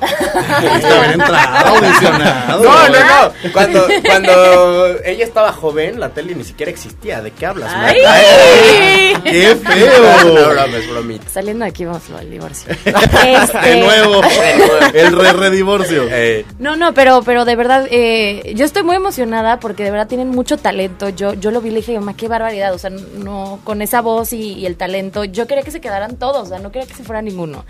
Pudiste 0.00 0.86
haber 0.88 1.10
entrado, 1.12 1.74
audicionado. 1.76 2.62
No, 2.64 2.88
no, 2.88 2.98
no. 3.00 3.32
Cuando, 3.52 3.86
cuando 4.06 4.86
ella 5.04 5.24
estaba 5.24 5.52
joven, 5.52 5.98
la 6.00 6.10
tele 6.10 6.34
ni 6.34 6.44
siquiera 6.44 6.70
existía. 6.70 7.20
¿De 7.22 7.30
qué 7.32 7.46
hablas? 7.46 7.72
¡Ay! 7.74 8.00
¡Qué 9.24 9.54
No, 9.64 9.70
feo! 9.70 10.50
broma, 10.50 10.76
es 10.76 10.90
bromita. 10.90 11.28
Saliendo 11.30 11.64
de 11.64 11.70
aquí 11.70 11.84
vamos 11.84 12.02
al 12.16 12.30
divorcio. 12.30 12.74
De 12.84 13.34
Este, 13.34 13.76
nuevo, 13.80 14.20
De 14.22 14.56
nuevo. 14.56 14.86
el 14.94 15.12
re 15.18 15.32
redivorcio. 15.32 16.04
Eh, 16.10 16.44
No, 16.58 16.76
no, 16.76 16.94
pero, 16.94 17.22
pero 17.24 17.44
de 17.44 17.56
verdad, 17.56 17.86
eh, 17.90 18.52
yo 18.56 18.64
estoy 18.64 18.82
muy 18.82 18.96
emocionada 18.96 19.60
porque 19.60 19.84
de 19.84 19.90
verdad 19.90 20.06
tienen 20.08 20.28
mucho 20.28 20.56
talento. 20.56 21.08
Yo, 21.10 21.34
yo 21.34 21.50
lo 21.50 21.60
vi 21.60 21.68
y 21.68 21.72
le 21.72 21.76
dije, 21.80 21.98
ma, 22.00 22.16
qué 22.16 22.28
barbaridad. 22.28 22.72
O 22.74 22.78
sea, 22.78 22.90
no, 22.90 23.60
con 23.64 23.82
esa 23.82 24.00
voz 24.00 24.32
y, 24.32 24.54
y 24.54 24.66
el 24.66 24.76
talento, 24.76 25.24
yo 25.24 25.46
quería 25.46 25.62
que 25.64 25.70
se 25.70 25.80
quedaran 25.80 26.16
todos, 26.16 26.42
o 26.42 26.46
sea, 26.46 26.58
no 26.58 26.70
quería 26.72 26.86
que 26.88 26.94
se 26.94 27.04
fuera 27.04 27.22
ninguno. 27.22 27.64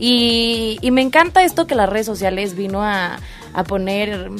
Y, 0.00 0.78
y 0.80 0.90
me 0.90 1.02
encanta 1.02 1.44
esto 1.44 1.66
que 1.66 1.74
las 1.74 1.88
redes 1.88 2.06
sociales 2.06 2.56
vino 2.56 2.82
a, 2.82 3.18
a 3.52 3.64
poner 3.64 4.30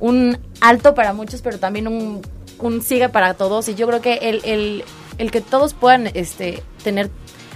un 0.00 0.38
alto 0.60 0.94
para 0.94 1.12
muchos, 1.12 1.42
pero 1.42 1.58
también 1.58 1.86
un, 1.86 2.20
un 2.58 2.82
sigue 2.82 3.08
para 3.08 3.34
todos. 3.34 3.68
Y 3.68 3.76
yo 3.76 3.86
creo 3.86 4.00
que 4.02 4.14
el, 4.14 4.40
el, 4.44 4.84
el 5.18 5.30
que 5.30 5.40
todos 5.40 5.74
puedan 5.74 6.10
este, 6.14 6.62
tener... 6.82 7.08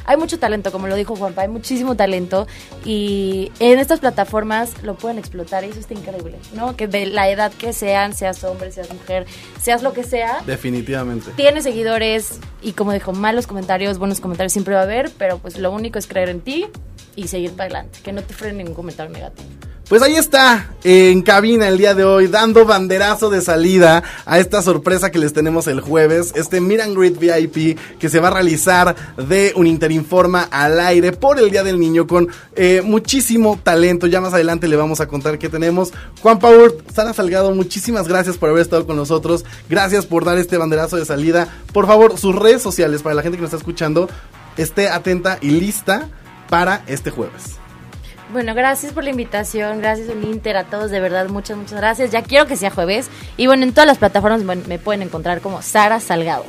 Hay 0.09 0.17
mucho 0.17 0.39
talento, 0.39 0.73
como 0.73 0.87
lo 0.87 0.97
dijo 0.97 1.15
Juanpa, 1.15 1.43
hay 1.43 1.49
muchísimo 1.49 1.95
talento 1.95 2.47
y 2.83 3.53
en 3.61 3.79
estas 3.79 4.01
plataformas 4.01 4.83
lo 4.83 4.97
pueden 4.97 5.19
explotar 5.19 5.65
y 5.65 5.69
eso 5.69 5.81
está 5.81 5.93
increíble, 5.93 6.39
¿no? 6.55 6.75
Que 6.77 6.89
de 6.89 7.05
la 7.05 7.29
edad 7.29 7.53
que 7.53 7.75
sean, 7.75 8.15
seas 8.15 8.43
hombre, 8.43 8.73
seas 8.73 8.91
mujer, 8.91 9.27
seas 9.61 9.83
lo 9.83 9.93
que 9.93 10.05
sea, 10.05 10.41
Definitivamente. 10.47 11.31
tiene 11.37 11.61
seguidores 11.61 12.41
y 12.63 12.73
como 12.73 12.95
dijo, 12.95 13.13
malos 13.13 13.47
comentarios, 13.47 13.99
buenos 13.99 14.21
comentarios 14.21 14.55
siempre 14.55 14.73
va 14.75 14.81
a 14.81 14.85
haber, 14.85 15.11
pero 15.19 15.37
pues 15.37 15.59
lo 15.59 15.71
único 15.71 15.99
es 15.99 16.07
creer 16.07 16.31
en 16.31 16.41
ti 16.41 16.65
y 17.15 17.29
seguir 17.29 17.51
para 17.53 17.65
adelante, 17.65 17.99
que 18.03 18.13
no 18.13 18.23
te 18.23 18.33
frene 18.33 18.59
ningún 18.59 18.75
comentario 18.75 19.13
negativo. 19.13 19.47
Pues 19.89 20.03
ahí 20.03 20.17
está, 20.17 20.69
en 20.85 21.23
cabina 21.23 21.67
el 21.67 21.79
día 21.79 21.95
de 21.95 22.05
hoy, 22.05 22.27
dando 22.27 22.67
banderazo 22.67 23.31
de 23.31 23.41
salida 23.41 24.03
a 24.27 24.39
esta 24.39 24.61
sorpresa 24.61 25.11
que 25.11 25.19
les 25.19 25.33
tenemos 25.33 25.67
el 25.67 25.81
jueves, 25.81 26.33
este 26.35 26.61
Meet 26.61 26.81
and 26.83 27.19
VIP 27.19 27.79
que 27.99 28.11
se 28.11 28.21
va 28.21 28.29
a 28.29 28.33
realizar 28.33 28.95
de 29.17 29.55
un 29.57 29.67
Interinforma 29.67 30.43
al 30.51 30.79
aire 30.79 31.13
por 31.13 31.39
el 31.39 31.51
Día 31.51 31.65
del 31.65 31.81
Niño 31.81 32.07
con 32.07 32.29
eh, 32.55 32.83
muchísimo 32.85 33.59
talento. 33.63 34.07
Ya 34.07 34.21
más 34.21 34.35
adelante 34.35 34.69
le 34.69 34.77
vamos 34.77 35.01
a 35.01 35.09
contar 35.09 35.39
qué 35.39 35.49
tenemos. 35.49 35.91
Juan 36.21 36.39
Power, 36.39 36.77
Sara 36.95 37.15
Salgado, 37.15 37.55
muchísimas 37.55 38.09
gracias 38.09 38.37
por 38.37 38.51
haber 38.51 38.61
estado 38.61 38.87
con 38.87 38.97
nosotros. 38.97 39.47
Gracias 39.71 40.05
por 40.05 40.27
dar 40.27 40.37
este 40.37 40.59
banderazo 40.59 40.99
de 40.99 41.07
salida. 41.07 41.49
Por 41.73 41.87
favor, 41.87 42.19
sus 42.19 42.35
redes 42.35 42.61
sociales 42.61 43.01
para 43.01 43.15
la 43.15 43.23
gente 43.23 43.39
que 43.39 43.43
nos 43.43 43.55
está 43.55 43.57
escuchando, 43.57 44.11
esté 44.59 44.91
atenta 44.91 45.39
y 45.41 45.49
lista 45.53 46.11
para 46.51 46.85
este 46.89 47.11
jueves. 47.11 47.59
Bueno, 48.31 48.55
gracias 48.55 48.93
por 48.93 49.05
la 49.05 49.11
invitación, 49.11 49.79
gracias 49.79 50.11
un 50.11 50.23
Inter 50.23 50.59
a 50.59 50.65
todos, 50.65 50.91
de 50.91 51.01
verdad, 51.01 51.29
muchas, 51.29 51.57
muchas 51.57 51.79
gracias. 51.79 52.11
Ya 52.11 52.23
quiero 52.23 52.47
que 52.47 52.57
sea 52.57 52.71
jueves. 52.71 53.09
Y 53.39 53.47
bueno, 53.47 53.63
en 53.65 53.73
todas 53.73 53.87
las 53.87 53.99
plataformas 53.99 54.43
me 54.43 54.79
pueden 54.79 55.03
encontrar 55.03 55.41
como 55.41 55.63
Sara 55.63 55.99
Salgado. 55.99 56.45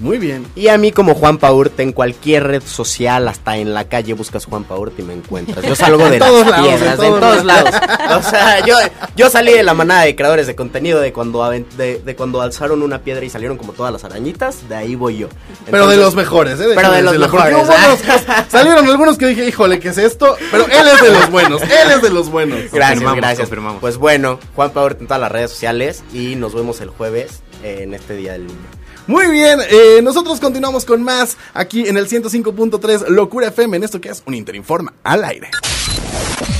Muy 0.00 0.18
bien. 0.18 0.46
Y 0.56 0.68
a 0.68 0.78
mí 0.78 0.92
como 0.92 1.14
Juan 1.14 1.36
Paurt 1.38 1.78
en 1.78 1.92
cualquier 1.92 2.44
red 2.44 2.62
social, 2.62 3.28
hasta 3.28 3.58
en 3.58 3.74
la 3.74 3.84
calle 3.84 4.14
buscas 4.14 4.46
Juan 4.46 4.64
Paurt 4.64 4.98
y 4.98 5.02
me 5.02 5.12
encuentras. 5.12 5.64
Yo 5.64 5.76
salgo 5.76 6.08
de 6.08 6.18
las 6.18 6.30
lados, 6.30 6.60
piedras, 6.62 6.92
en 6.92 6.96
todos 6.96 7.20
todos, 7.20 7.44
lados. 7.44 7.74
O 8.16 8.22
sea, 8.22 8.64
yo, 8.64 8.74
yo 9.14 9.28
salí 9.28 9.52
de 9.52 9.62
la 9.62 9.74
manada 9.74 10.02
de 10.02 10.16
creadores 10.16 10.46
de 10.46 10.56
contenido 10.56 11.00
de 11.00 11.12
cuando 11.12 11.48
de, 11.50 12.00
de 12.04 12.16
cuando 12.16 12.40
alzaron 12.40 12.82
una 12.82 13.02
piedra 13.02 13.24
y 13.24 13.30
salieron 13.30 13.58
como 13.58 13.72
todas 13.72 13.92
las 13.92 14.02
arañitas, 14.04 14.68
de 14.68 14.74
ahí 14.74 14.94
voy 14.94 15.18
yo. 15.18 15.28
Pero 15.70 15.86
de 15.86 15.98
los 15.98 16.14
mejores, 16.14 16.58
¿eh? 16.60 16.68
Pero 16.74 16.92
de 16.92 17.02
los 17.02 17.12
decirlo, 17.12 17.30
porque 17.30 17.54
mejores, 17.54 17.68
hubo 17.68 18.28
¿ah? 18.28 18.46
salieron 18.48 18.88
algunos 18.88 19.18
que 19.18 19.26
dije, 19.26 19.46
híjole, 19.46 19.80
¿qué 19.80 19.88
es 19.88 19.98
esto? 19.98 20.36
Pero 20.50 20.64
él 20.66 20.88
es 20.94 21.02
de 21.02 21.10
los 21.10 21.30
buenos, 21.30 21.62
él 21.62 21.90
es 21.94 22.02
de 22.02 22.10
los 22.10 22.30
buenos. 22.30 22.58
Gracias, 22.58 22.88
Confirmamos, 22.88 23.16
gracias. 23.16 23.40
confirmamos. 23.40 23.80
Pues 23.80 23.96
bueno, 23.98 24.40
Juan 24.54 24.70
Paurt 24.70 25.00
en 25.00 25.06
todas 25.06 25.20
las 25.20 25.30
redes 25.30 25.50
sociales 25.50 26.02
y 26.12 26.36
nos 26.36 26.54
vemos 26.54 26.80
el 26.80 26.88
jueves 26.88 27.42
en 27.62 27.92
este 27.92 28.16
Día 28.16 28.32
del 28.32 28.46
Niño. 28.46 28.79
Muy 29.10 29.28
bien, 29.28 29.58
eh, 29.68 30.00
nosotros 30.04 30.38
continuamos 30.38 30.84
con 30.84 31.02
más 31.02 31.36
aquí 31.52 31.88
en 31.88 31.96
el 31.96 32.08
105.3 32.08 33.08
Locura 33.08 33.48
FM, 33.48 33.78
en 33.78 33.82
esto 33.82 34.00
que 34.00 34.08
es 34.08 34.22
un 34.24 34.34
Interinforma 34.34 34.94
al 35.02 35.24
aire. 35.24 35.50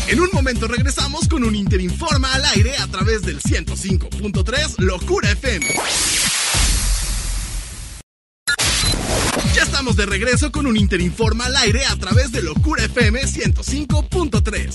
En 0.09 0.21
un 0.21 0.29
momento 0.33 0.67
regresamos 0.67 1.29
con 1.29 1.45
un 1.45 1.55
Interinforma 1.55 2.35
al 2.35 2.45
aire 2.57 2.77
a 2.79 2.89
través 2.89 3.23
del 3.23 3.41
105.3 3.41 4.79
Locura 4.79 5.31
FM. 5.31 5.65
Ya 9.55 9.63
estamos 9.63 9.95
de 9.95 10.07
regreso 10.07 10.51
con 10.51 10.67
un 10.67 10.77
Interinforma 10.77 11.45
al 11.45 11.55
aire 11.55 11.85
a 11.85 11.95
través 11.95 12.33
de 12.33 12.43
Locura 12.43 12.83
FM 12.83 13.21
105.3. 13.23 14.75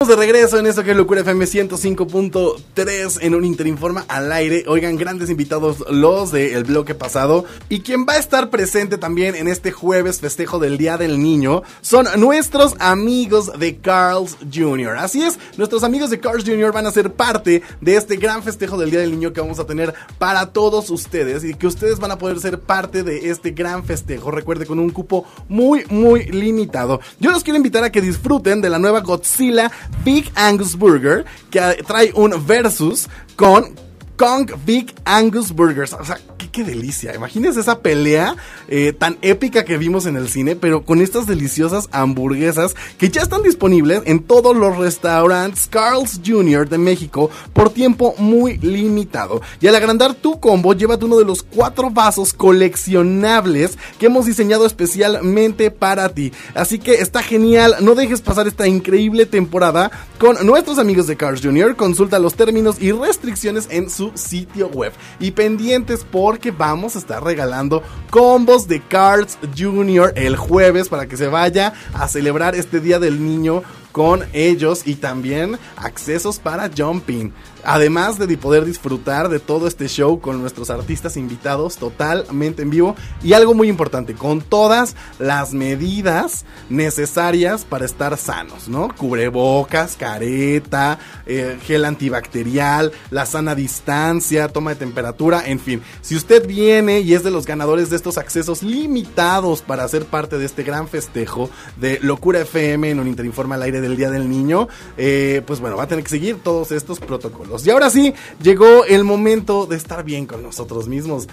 De 0.00 0.16
regreso 0.16 0.58
en 0.58 0.66
esto 0.66 0.84
que 0.84 0.90
es 0.90 0.96
Locura 0.98 1.22
FM 1.22 1.46
105.3 1.46 3.18
en 3.22 3.34
un 3.34 3.42
Interinforma 3.42 4.04
al 4.06 4.30
aire. 4.32 4.64
Oigan, 4.66 4.98
grandes 4.98 5.30
invitados 5.30 5.82
los 5.88 6.30
del 6.30 6.64
bloque 6.64 6.94
pasado. 6.94 7.46
Y 7.70 7.80
quien 7.80 8.04
va 8.06 8.12
a 8.12 8.18
estar 8.18 8.50
presente 8.50 8.98
también 8.98 9.34
en 9.34 9.48
este 9.48 9.72
jueves 9.72 10.20
festejo 10.20 10.58
del 10.58 10.76
Día 10.76 10.98
del 10.98 11.22
Niño 11.22 11.62
son 11.80 12.06
nuestros 12.18 12.74
amigos 12.80 13.58
de 13.58 13.78
Carl's 13.78 14.36
Jr. 14.52 14.98
Así 14.98 15.22
es, 15.22 15.38
nuestros 15.56 15.84
amigos 15.84 16.10
de 16.10 16.20
Carl's 16.20 16.44
Jr. 16.44 16.70
van 16.70 16.86
a 16.86 16.92
ser 16.92 17.14
parte 17.14 17.62
de 17.80 17.96
este 17.96 18.16
gran 18.16 18.42
festejo 18.42 18.76
del 18.76 18.90
Día 18.90 19.00
del 19.00 19.12
Niño 19.12 19.32
que 19.32 19.40
vamos 19.40 19.58
a 19.58 19.66
tener 19.66 19.94
para 20.18 20.52
todos 20.52 20.90
ustedes 20.90 21.44
y 21.44 21.54
que 21.54 21.66
ustedes 21.66 21.98
van 21.98 22.10
a 22.10 22.18
poder 22.18 22.40
ser 22.40 22.60
parte 22.60 23.04
de 23.04 23.30
este 23.30 23.52
gran 23.52 23.84
festejo. 23.84 24.30
Recuerde, 24.30 24.66
con 24.66 24.78
un 24.78 24.90
cupo 24.90 25.24
muy, 25.48 25.86
muy 25.88 26.24
limitado. 26.26 27.00
Yo 27.20 27.30
los 27.30 27.42
quiero 27.42 27.56
invitar 27.56 27.84
a 27.84 27.90
que 27.90 28.02
disfruten 28.02 28.60
de 28.60 28.68
la 28.68 28.78
nueva 28.78 29.00
Godzilla 29.00 29.72
Big 30.04 30.30
Angus 30.34 30.76
Burger 30.76 31.24
que 31.50 31.82
trae 31.86 32.12
un 32.14 32.46
versus 32.46 33.08
con 33.36 33.74
Kong 34.16 34.50
Big 34.64 34.94
Angus 35.04 35.52
Burgers. 35.52 35.92
O 35.92 36.04
sea, 36.04 36.18
qué, 36.52 36.64
delicia. 36.64 37.14
Imagínense 37.14 37.60
esa 37.60 37.80
pelea 37.80 38.36
eh, 38.68 38.92
tan 38.92 39.18
épica 39.22 39.64
que 39.64 39.76
vimos 39.76 40.06
en 40.06 40.16
el 40.16 40.28
cine, 40.28 40.54
pero 40.54 40.84
con 40.84 41.00
estas 41.00 41.26
deliciosas 41.26 41.88
hamburguesas 41.90 42.76
que 42.96 43.10
ya 43.10 43.22
están 43.22 43.42
disponibles 43.42 44.02
en 44.04 44.22
todos 44.22 44.56
los 44.56 44.76
restaurantes 44.76 45.66
Carl's 45.68 46.20
Jr. 46.24 46.68
de 46.68 46.78
México 46.78 47.28
por 47.52 47.70
tiempo 47.70 48.14
muy 48.18 48.58
limitado. 48.58 49.42
Y 49.60 49.66
al 49.66 49.74
agrandar 49.74 50.14
tu 50.14 50.38
combo, 50.38 50.74
llévate 50.74 51.04
uno 51.04 51.18
de 51.18 51.24
los 51.24 51.42
cuatro 51.42 51.90
vasos 51.90 52.32
coleccionables 52.32 53.76
que 53.98 54.06
hemos 54.06 54.26
diseñado 54.26 54.64
especialmente 54.64 55.72
para 55.72 56.08
ti. 56.10 56.32
Así 56.54 56.78
que 56.78 56.94
está 56.94 57.22
genial. 57.22 57.76
No 57.80 57.94
dejes 57.94 58.20
pasar 58.20 58.46
esta 58.46 58.68
increíble 58.68 59.26
temporada 59.26 59.90
con 60.18 60.46
nuestros 60.46 60.78
amigos 60.78 61.08
de 61.08 61.16
Carl's 61.16 61.42
Jr. 61.42 61.74
Consulta 61.74 62.20
los 62.20 62.34
términos 62.34 62.80
y 62.80 62.92
restricciones 62.92 63.66
en 63.70 63.90
su 63.90 64.03
sitio 64.14 64.68
web. 64.68 64.92
Y 65.18 65.32
pendientes 65.32 66.04
porque 66.10 66.50
vamos 66.50 66.96
a 66.96 66.98
estar 66.98 67.22
regalando 67.22 67.82
combos 68.10 68.68
de 68.68 68.80
Carl's 68.80 69.38
Jr. 69.56 70.12
el 70.16 70.36
jueves 70.36 70.88
para 70.88 71.06
que 71.06 71.16
se 71.16 71.28
vaya 71.28 71.72
a 71.92 72.08
celebrar 72.08 72.54
este 72.54 72.80
Día 72.80 72.98
del 72.98 73.24
Niño 73.24 73.62
con 73.94 74.24
ellos 74.32 74.88
y 74.88 74.96
también 74.96 75.56
accesos 75.76 76.40
para 76.40 76.68
jumping. 76.76 77.32
Además 77.64 78.18
de 78.18 78.36
poder 78.36 78.64
disfrutar 78.64 79.28
de 79.28 79.38
todo 79.38 79.68
este 79.68 79.86
show 79.88 80.20
con 80.20 80.40
nuestros 80.40 80.68
artistas 80.68 81.16
invitados 81.16 81.76
totalmente 81.76 82.62
en 82.62 82.70
vivo. 82.70 82.96
Y 83.22 83.32
algo 83.32 83.54
muy 83.54 83.68
importante, 83.68 84.14
con 84.14 84.42
todas 84.42 84.96
las 85.20 85.54
medidas 85.54 86.44
necesarias 86.68 87.64
para 87.64 87.84
estar 87.84 88.18
sanos, 88.18 88.68
¿no? 88.68 88.88
Cubrebocas, 88.96 89.96
careta, 89.96 90.98
eh, 91.24 91.56
gel 91.64 91.84
antibacterial, 91.84 92.92
la 93.10 93.26
sana 93.26 93.54
distancia, 93.54 94.48
toma 94.48 94.70
de 94.70 94.76
temperatura, 94.76 95.44
en 95.46 95.60
fin. 95.60 95.82
Si 96.02 96.16
usted 96.16 96.46
viene 96.46 97.00
y 97.00 97.14
es 97.14 97.22
de 97.22 97.30
los 97.30 97.46
ganadores 97.46 97.90
de 97.90 97.96
estos 97.96 98.18
accesos 98.18 98.62
limitados 98.62 99.62
para 99.62 99.86
ser 99.86 100.04
parte 100.04 100.36
de 100.36 100.46
este 100.46 100.64
gran 100.64 100.88
festejo 100.88 101.48
de 101.76 102.00
Locura 102.02 102.40
FM 102.40 102.90
en 102.90 102.98
un 102.98 103.08
Interinforma 103.08 103.54
al 103.54 103.62
aire 103.62 103.80
del 103.84 103.96
Día 103.96 104.10
del 104.10 104.28
Niño, 104.28 104.68
eh, 104.96 105.42
pues 105.46 105.60
bueno, 105.60 105.76
va 105.76 105.84
a 105.84 105.88
tener 105.88 106.02
que 106.04 106.10
seguir 106.10 106.36
todos 106.42 106.72
estos 106.72 107.00
protocolos. 107.00 107.66
Y 107.66 107.70
ahora 107.70 107.90
sí, 107.90 108.14
llegó 108.42 108.84
el 108.84 109.04
momento 109.04 109.66
de 109.66 109.76
estar 109.76 110.04
bien 110.04 110.26
con 110.26 110.42
nosotros 110.42 110.88
mismos. 110.88 111.28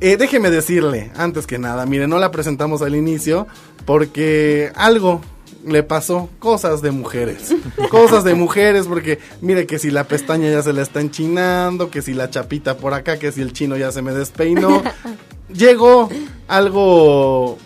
Eh, 0.00 0.16
déjeme 0.16 0.50
decirle, 0.50 1.12
antes 1.16 1.46
que 1.46 1.58
nada, 1.58 1.86
mire, 1.86 2.08
no 2.08 2.18
la 2.18 2.30
presentamos 2.30 2.82
al 2.82 2.96
inicio 2.96 3.46
porque 3.84 4.72
algo 4.74 5.20
le 5.64 5.84
pasó, 5.84 6.28
cosas 6.38 6.82
de 6.82 6.90
mujeres, 6.90 7.54
cosas 7.90 8.24
de 8.24 8.34
mujeres, 8.34 8.86
porque 8.86 9.20
mire 9.40 9.66
que 9.66 9.78
si 9.78 9.90
la 9.90 10.04
pestaña 10.04 10.50
ya 10.50 10.62
se 10.62 10.72
le 10.72 10.82
está 10.82 11.00
enchinando, 11.00 11.90
que 11.90 12.02
si 12.02 12.14
la 12.14 12.30
chapita 12.30 12.76
por 12.76 12.94
acá, 12.94 13.18
que 13.18 13.30
si 13.30 13.42
el 13.42 13.52
chino 13.52 13.76
ya 13.76 13.92
se 13.92 14.02
me 14.02 14.12
despeinó, 14.12 14.82
llegó 15.52 16.08
algo 16.48 17.58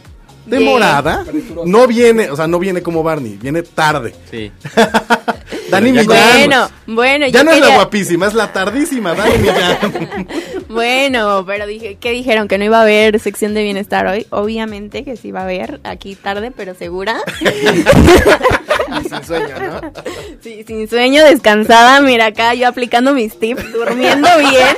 demorada, 0.46 1.24
no 1.64 1.86
viene, 1.86 2.30
o 2.30 2.36
sea, 2.36 2.46
no 2.46 2.58
viene 2.58 2.82
como 2.82 3.02
Barney, 3.02 3.38
viene 3.40 3.62
tarde. 3.62 4.14
Sí. 4.30 4.50
Dani 5.70 5.92
Millán. 5.92 6.06
Bueno, 6.06 6.70
bueno, 6.86 7.26
Ya 7.26 7.42
no 7.42 7.50
es 7.50 7.60
la 7.60 7.74
guapísima, 7.74 8.26
es 8.26 8.34
la 8.34 8.52
tardísima, 8.52 9.14
Dani 9.14 9.38
Millán. 9.38 10.28
Bueno, 10.68 11.44
pero 11.46 11.66
dije, 11.66 11.96
¿qué 12.00 12.10
dijeron? 12.10 12.48
¿Que 12.48 12.58
no 12.58 12.64
iba 12.64 12.78
a 12.78 12.82
haber 12.82 13.18
sección 13.20 13.54
de 13.54 13.62
bienestar 13.62 14.06
hoy? 14.06 14.26
Obviamente 14.30 15.04
que 15.04 15.16
sí 15.16 15.32
va 15.32 15.40
a 15.40 15.44
haber, 15.44 15.80
aquí 15.84 16.14
tarde, 16.14 16.52
pero 16.56 16.74
segura. 16.74 17.20
Y 18.88 19.08
sin 19.08 19.24
sueño, 19.24 19.56
¿no? 19.58 19.92
Sí, 20.40 20.64
sin 20.64 20.88
sueño, 20.88 21.24
descansada, 21.24 22.00
mira 22.00 22.26
acá 22.26 22.54
yo 22.54 22.68
aplicando 22.68 23.12
mis 23.12 23.36
tips, 23.38 23.72
durmiendo 23.72 24.28
bien, 24.38 24.76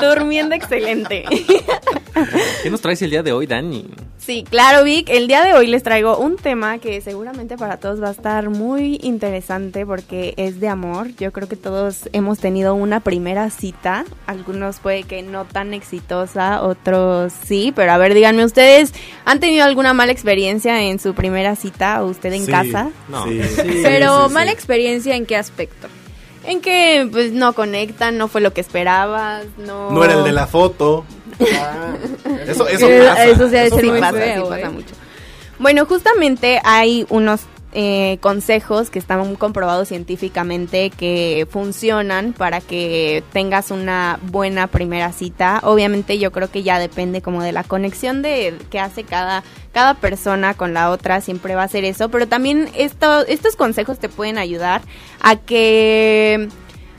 durmiendo 0.00 0.56
excelente. 0.56 1.24
¿Qué 2.62 2.70
nos 2.70 2.80
traes 2.80 3.00
el 3.02 3.10
día 3.10 3.22
de 3.22 3.32
hoy, 3.32 3.46
Dani? 3.46 3.86
Sí, 4.18 4.44
claro, 4.48 4.84
Vic. 4.84 5.08
El 5.10 5.26
día 5.28 5.44
de 5.44 5.52
hoy 5.52 5.66
les 5.66 5.82
traigo 5.82 6.16
un 6.18 6.36
tema 6.36 6.78
que 6.78 7.00
seguramente 7.00 7.56
para 7.58 7.76
todos 7.78 8.02
va 8.02 8.08
a 8.08 8.12
estar 8.12 8.48
muy 8.48 8.98
interesante 9.02 9.84
porque 9.84 10.32
es 10.36 10.60
de 10.60 10.68
amor. 10.68 11.08
Yo 11.18 11.32
creo 11.32 11.48
que 11.48 11.56
todos 11.56 12.08
hemos 12.12 12.38
tenido 12.38 12.74
una 12.74 13.00
primera 13.00 13.50
cita. 13.50 14.04
Algunos 14.26 14.78
puede 14.80 15.02
que 15.02 15.22
no 15.22 15.44
tan 15.44 15.74
exitosa, 15.74 16.62
otros 16.62 17.32
sí. 17.44 17.72
Pero 17.76 17.92
a 17.92 17.98
ver, 17.98 18.14
díganme 18.14 18.44
ustedes, 18.44 18.94
¿han 19.24 19.40
tenido 19.40 19.64
alguna 19.64 19.92
mala 19.92 20.12
experiencia 20.12 20.80
en 20.82 20.98
su 20.98 21.14
primera 21.14 21.54
cita 21.56 22.02
o 22.02 22.06
usted 22.06 22.32
en 22.32 22.46
Sí, 22.46 22.50
casa? 22.50 22.90
No. 23.08 23.24
sí, 23.26 23.40
Pero 23.82 24.22
sí, 24.22 24.28
sí. 24.28 24.34
mala 24.34 24.52
experiencia 24.52 25.16
en 25.16 25.26
qué 25.26 25.36
aspecto. 25.36 25.88
En 26.46 26.60
que 26.60 27.08
pues 27.10 27.32
no 27.32 27.52
conectan, 27.54 28.18
no 28.18 28.28
fue 28.28 28.40
lo 28.40 28.52
que 28.52 28.60
esperabas, 28.60 29.44
no... 29.58 29.90
No 29.90 30.04
era 30.04 30.14
el 30.14 30.24
de 30.24 30.32
la 30.32 30.46
foto. 30.46 31.04
Ah, 31.58 31.94
Eso, 32.46 32.68
eso 32.68 32.86
pasa. 32.88 33.24
eso 33.24 33.48
sí 33.48 33.56
Eso 33.56 33.78
sí 33.80 33.88
pasa, 34.00 34.12
feo, 34.12 34.44
sí 34.44 34.50
pasa 34.50 34.60
¿eh? 34.60 34.68
mucho. 34.70 34.94
Bueno, 35.58 35.86
justamente 35.86 36.60
hay 36.64 37.06
unos 37.08 37.40
eh, 37.74 38.18
consejos 38.20 38.88
que 38.88 38.98
están 38.98 39.34
comprobados 39.34 39.88
científicamente 39.88 40.90
que 40.90 41.46
funcionan 41.50 42.32
para 42.32 42.60
que 42.60 43.24
tengas 43.32 43.70
una 43.70 44.18
buena 44.30 44.68
primera 44.68 45.12
cita. 45.12 45.60
Obviamente 45.64 46.18
yo 46.18 46.30
creo 46.30 46.50
que 46.50 46.62
ya 46.62 46.78
depende 46.78 47.20
como 47.20 47.42
de 47.42 47.52
la 47.52 47.64
conexión 47.64 48.22
de 48.22 48.56
que 48.70 48.78
hace 48.78 49.04
cada 49.04 49.42
cada 49.72 49.94
persona 49.94 50.54
con 50.54 50.72
la 50.72 50.90
otra 50.90 51.20
siempre 51.20 51.56
va 51.56 51.62
a 51.62 51.64
hacer 51.64 51.84
eso, 51.84 52.08
pero 52.08 52.28
también 52.28 52.70
esto, 52.76 53.26
estos 53.26 53.56
consejos 53.56 53.98
te 53.98 54.08
pueden 54.08 54.38
ayudar 54.38 54.82
a 55.20 55.34
que 55.34 56.48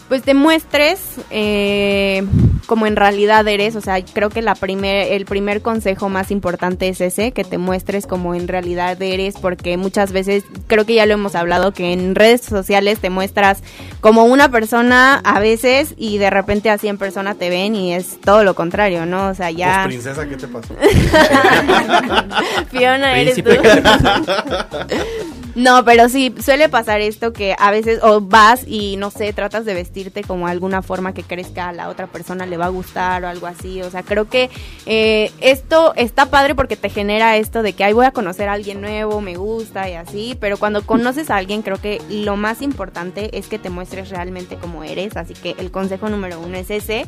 pues 0.08 0.22
te 0.22 0.34
muestres 0.34 1.00
eh, 1.32 2.24
como 2.68 2.88
en 2.88 2.96
realidad 2.96 3.48
eres, 3.48 3.76
o 3.76 3.82
sea, 3.82 4.04
creo 4.04 4.30
que 4.30 4.42
la 4.42 4.56
primer, 4.56 5.12
el 5.14 5.26
primer 5.26 5.62
consejo 5.62 6.10
más 6.10 6.32
importante 6.32 6.88
es 6.88 7.02
ese, 7.02 7.32
que 7.32 7.44
te 7.44 7.58
muestres 7.58 8.06
como 8.08 8.36
en 8.36 8.48
realidad 8.48 9.02
eres, 9.02 9.36
porque 9.40 9.78
muchas 9.78 10.12
veces, 10.12 10.44
creo 10.68 10.86
que 10.86 10.96
ya 10.96 11.06
lo 11.06 11.14
hemos 11.14 11.36
hablado, 11.36 11.72
que 11.72 11.94
en 11.94 12.16
redes 12.16 12.42
sociales 12.42 13.00
te 13.00 13.10
muestras 13.10 13.62
como 14.02 14.26
una 14.26 14.50
persona 14.50 15.22
a 15.24 15.40
veces 15.40 15.94
y 15.98 16.18
de 16.18 16.30
repente 16.30 16.70
así 16.70 16.88
en 16.88 16.98
persona 16.98 17.36
te 17.36 17.50
ven 17.50 17.76
y 17.76 17.94
es 17.94 18.20
todo 18.22 18.44
lo 18.44 18.56
contrario, 18.56 19.06
¿no? 19.06 19.30
O 19.30 19.34
sea, 19.34 19.48
Pues, 19.48 19.58
ya... 19.58 19.84
princesa, 19.86 20.28
¿qué 20.28 20.38
te 20.38 20.48
pasó? 20.48 20.76
Fiona, 22.72 23.20
eres 23.20 23.44
tú. 23.44 23.50
No, 25.56 25.86
pero 25.86 26.10
sí, 26.10 26.36
suele 26.44 26.68
pasar 26.68 27.00
esto 27.00 27.32
que 27.32 27.56
a 27.58 27.72
veces 27.72 28.00
o 28.04 28.20
vas 28.20 28.66
y 28.68 28.98
no 28.98 29.10
sé, 29.10 29.32
tratas 29.32 29.64
de 29.64 29.74
vestirte 29.74 30.22
como 30.22 30.48
alguna 30.48 30.82
forma 30.82 31.14
que 31.14 31.24
crees 31.24 31.48
que 31.48 31.62
a 31.62 31.72
la 31.72 31.88
otra 31.88 32.08
persona 32.08 32.46
le 32.46 32.58
va 32.58 32.66
a 32.66 32.70
gustar 32.70 33.24
o 33.24 33.30
algo 33.30 33.48
así. 33.48 33.82
O 33.82 33.90
sea, 33.90 34.04
creo 34.04 34.28
que 34.30 34.50
eh, 34.86 35.32
esto 35.40 35.94
está 35.96 36.26
padre 36.26 36.56
porque 36.56 36.76
te 36.76 36.90
genera 36.90 37.38
esto 37.38 37.64
de 37.64 37.72
que, 37.72 37.86
ay, 37.86 37.94
voy 37.94 38.06
a 38.06 38.12
conocer 38.12 38.50
a 38.50 38.54
alguien 38.54 38.82
nuevo, 38.82 39.22
me 39.22 39.38
gusta 39.38 39.90
y 39.90 39.94
así. 39.94 40.38
Pero 40.42 40.58
cuando 40.58 40.86
conoces 40.86 41.30
a 41.30 41.38
alguien, 41.38 41.62
creo 41.62 41.78
que 41.78 42.02
lo 42.10 42.36
más 42.36 42.62
importante 42.62 43.38
es 43.38 43.48
que 43.48 43.58
te 43.58 43.70
muestres 43.70 44.10
realmente 44.10 44.58
como 44.58 44.84
eres. 44.84 45.16
Así 45.16 45.36
que 45.36 45.56
el 45.58 45.72
consejo 45.72 46.10
número 46.10 46.38
uno 46.42 46.58
es 46.58 46.70
ese. 46.70 47.06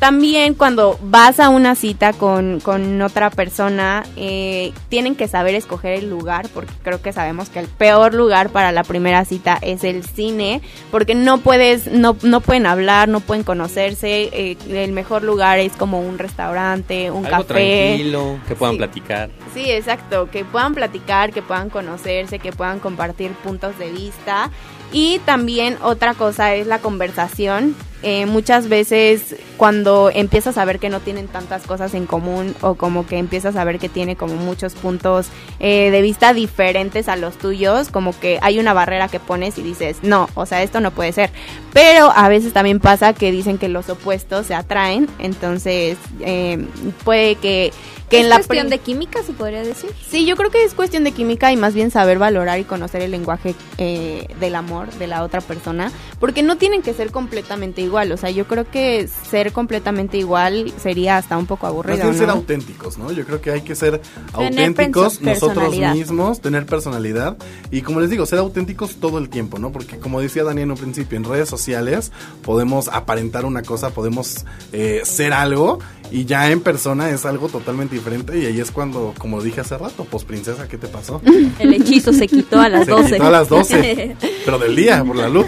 También 0.00 0.54
cuando 0.54 0.98
vas 1.02 1.38
a 1.40 1.50
una 1.50 1.74
cita 1.74 2.14
con, 2.14 2.60
con 2.60 3.02
otra 3.02 3.28
persona, 3.28 4.02
eh, 4.16 4.72
tienen 4.88 5.14
que 5.14 5.28
saber 5.28 5.54
escoger 5.54 5.92
el 5.98 6.08
lugar, 6.08 6.48
porque 6.54 6.72
creo 6.82 7.02
que 7.02 7.12
sabemos 7.12 7.50
que 7.50 7.58
el 7.58 7.66
peor 7.68 8.14
lugar 8.14 8.48
para 8.48 8.72
la 8.72 8.82
primera 8.82 9.26
cita 9.26 9.58
es 9.60 9.84
el 9.84 10.02
cine, 10.02 10.62
porque 10.90 11.14
no 11.14 11.36
puedes, 11.38 11.86
no, 11.86 12.16
no 12.22 12.40
pueden 12.40 12.64
hablar, 12.64 13.10
no 13.10 13.20
pueden 13.20 13.44
conocerse, 13.44 14.30
eh, 14.32 14.56
el 14.70 14.92
mejor 14.92 15.22
lugar 15.22 15.58
es 15.58 15.72
como 15.76 16.00
un 16.00 16.16
restaurante, 16.18 17.10
un 17.10 17.26
Algo 17.26 17.46
café. 17.46 17.88
tranquilo, 17.88 18.38
que 18.48 18.54
puedan 18.54 18.76
Sí. 18.76 18.78
platicar. 18.78 19.30
Sí, 19.52 19.70
exacto, 19.70 20.30
que 20.30 20.46
puedan 20.46 20.74
platicar, 20.74 21.30
que 21.30 21.42
puedan 21.42 21.68
conocerse, 21.68 22.38
que 22.38 22.52
puedan 22.52 22.78
compartir 22.80 23.32
puntos 23.32 23.78
de 23.78 23.90
vista. 23.90 24.50
Y 24.92 25.18
también 25.26 25.76
otra 25.82 26.14
cosa 26.14 26.54
es 26.54 26.66
la 26.66 26.78
conversación. 26.78 27.76
Eh, 28.02 28.24
muchas 28.24 28.68
veces 28.68 29.36
cuando 29.58 30.10
empiezas 30.12 30.56
a 30.56 30.64
ver 30.64 30.78
que 30.78 30.88
no 30.88 31.00
tienen 31.00 31.28
tantas 31.28 31.64
cosas 31.64 31.92
en 31.92 32.06
común 32.06 32.54
o 32.62 32.74
como 32.74 33.06
que 33.06 33.18
empiezas 33.18 33.56
a 33.56 33.64
ver 33.64 33.78
que 33.78 33.90
tiene 33.90 34.16
como 34.16 34.36
muchos 34.36 34.74
puntos 34.74 35.28
eh, 35.58 35.90
de 35.90 36.00
vista 36.00 36.32
diferentes 36.32 37.08
a 37.08 37.16
los 37.16 37.36
tuyos, 37.36 37.90
como 37.90 38.18
que 38.18 38.38
hay 38.40 38.58
una 38.58 38.72
barrera 38.72 39.08
que 39.08 39.20
pones 39.20 39.58
y 39.58 39.62
dices, 39.62 39.98
no, 40.02 40.30
o 40.34 40.46
sea, 40.46 40.62
esto 40.62 40.80
no 40.80 40.92
puede 40.92 41.12
ser. 41.12 41.30
Pero 41.74 42.10
a 42.14 42.28
veces 42.30 42.54
también 42.54 42.80
pasa 42.80 43.12
que 43.12 43.32
dicen 43.32 43.58
que 43.58 43.68
los 43.68 43.90
opuestos 43.90 44.46
se 44.46 44.54
atraen, 44.54 45.06
entonces 45.18 45.98
eh, 46.20 46.64
puede 47.04 47.34
que, 47.34 47.72
que 48.10 48.18
¿Es 48.18 48.24
en 48.24 48.28
la 48.28 48.36
cuestión 48.36 48.68
de 48.68 48.78
química, 48.78 49.22
se 49.22 49.32
podría 49.32 49.62
decir? 49.62 49.90
Sí, 50.08 50.26
yo 50.26 50.36
creo 50.36 50.50
que 50.50 50.64
es 50.64 50.74
cuestión 50.74 51.04
de 51.04 51.12
química 51.12 51.52
y 51.52 51.56
más 51.56 51.74
bien 51.74 51.90
saber 51.90 52.18
valorar 52.18 52.58
y 52.58 52.64
conocer 52.64 53.02
el 53.02 53.12
lenguaje 53.12 53.54
eh, 53.78 54.26
del 54.40 54.56
amor 54.56 54.92
de 54.94 55.06
la 55.06 55.22
otra 55.22 55.40
persona, 55.40 55.92
porque 56.18 56.42
no 56.42 56.56
tienen 56.56 56.82
que 56.82 56.92
ser 56.92 57.12
completamente 57.12 57.80
igual, 57.80 58.10
o 58.10 58.16
sea, 58.16 58.30
yo 58.30 58.46
creo 58.46 58.68
que 58.68 59.08
ser 59.08 59.52
completamente 59.52 60.18
igual 60.18 60.72
sería 60.82 61.16
hasta 61.16 61.38
un 61.38 61.46
poco 61.46 61.66
Más 61.66 61.72
aburrido, 61.72 62.02
bien 62.02 62.18
ser 62.18 62.30
auténticos, 62.30 62.98
¿no? 62.98 63.12
Yo 63.12 63.24
creo 63.24 63.40
que 63.40 63.52
hay 63.52 63.62
que 63.62 63.76
ser 63.76 64.00
Tener 64.36 64.68
auténticos 64.68 65.20
nosotros 65.20 65.76
mismos, 65.76 66.40
tener 66.40 66.66
personalidad 66.66 67.36
y 67.70 67.82
como 67.82 68.00
les 68.00 68.10
digo, 68.10 68.26
ser 68.26 68.40
auténticos 68.40 68.96
todo 68.96 69.18
el 69.18 69.28
tiempo, 69.28 69.58
¿no? 69.58 69.70
Porque 69.70 69.98
como 69.98 70.20
decía 70.20 70.42
Dani 70.42 70.62
en 70.62 70.72
un 70.72 70.76
principio, 70.76 71.16
en 71.16 71.24
redes 71.24 71.48
sociales 71.48 72.10
podemos 72.42 72.88
aparentar 72.88 73.44
una 73.44 73.62
cosa, 73.62 73.90
podemos 73.90 74.44
eh, 74.72 75.02
ser 75.04 75.32
algo 75.32 75.78
y 76.10 76.24
ya 76.24 76.50
en 76.50 76.60
persona 76.60 77.10
es 77.10 77.24
algo 77.24 77.48
totalmente 77.48 77.94
diferente 77.94 78.38
y 78.38 78.46
ahí 78.46 78.60
es 78.60 78.70
cuando, 78.70 79.14
como 79.18 79.42
dije 79.42 79.60
hace 79.60 79.78
rato, 79.78 80.06
pues 80.10 80.24
princesa, 80.24 80.66
¿qué 80.68 80.76
te 80.78 80.88
pasó? 80.88 81.20
El 81.58 81.74
hechizo 81.74 82.12
se 82.12 82.26
quitó 82.26 82.60
a 82.60 82.68
las 82.68 82.84
Se 82.86 82.90
12. 82.90 83.12
quitó 83.12 83.26
a 83.26 83.30
las 83.30 83.48
12, 83.48 84.16
pero 84.44 84.58
del 84.58 84.76
día, 84.76 85.04
por 85.04 85.16
la 85.16 85.28
luz. 85.28 85.46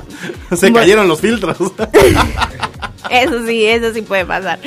Se 0.56 0.72
cayeron 0.72 1.06
los 1.08 1.20
filtros. 1.20 1.56
Eso 3.10 3.46
sí, 3.46 3.64
eso 3.64 3.92
sí 3.94 4.02
puede 4.02 4.24
pasar. 4.24 4.58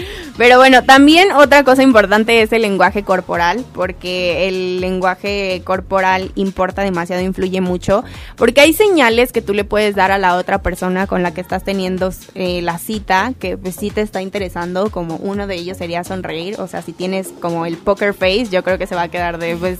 Pero 0.41 0.57
bueno, 0.57 0.83
también 0.83 1.31
otra 1.33 1.63
cosa 1.63 1.83
importante 1.83 2.41
es 2.41 2.51
el 2.51 2.63
lenguaje 2.63 3.03
corporal, 3.03 3.63
porque 3.75 4.47
el 4.47 4.81
lenguaje 4.81 5.61
corporal 5.63 6.31
importa 6.33 6.81
demasiado, 6.81 7.21
influye 7.21 7.61
mucho, 7.61 8.03
porque 8.37 8.61
hay 8.61 8.73
señales 8.73 9.31
que 9.31 9.43
tú 9.43 9.53
le 9.53 9.65
puedes 9.65 9.93
dar 9.93 10.09
a 10.09 10.17
la 10.17 10.37
otra 10.37 10.63
persona 10.63 11.05
con 11.05 11.21
la 11.21 11.31
que 11.31 11.41
estás 11.41 11.63
teniendo 11.63 12.11
eh, 12.33 12.63
la 12.63 12.79
cita, 12.79 13.33
que 13.37 13.55
pues 13.55 13.75
sí 13.75 13.91
te 13.91 14.01
está 14.01 14.23
interesando, 14.23 14.89
como 14.89 15.17
uno 15.17 15.45
de 15.45 15.57
ellos 15.57 15.77
sería 15.77 16.03
sonreír, 16.03 16.59
o 16.59 16.65
sea, 16.65 16.81
si 16.81 16.91
tienes 16.91 17.27
como 17.39 17.67
el 17.67 17.77
poker 17.77 18.15
face, 18.15 18.47
yo 18.49 18.63
creo 18.63 18.79
que 18.79 18.87
se 18.87 18.95
va 18.95 19.03
a 19.03 19.07
quedar 19.09 19.37
de 19.37 19.55
pues... 19.55 19.77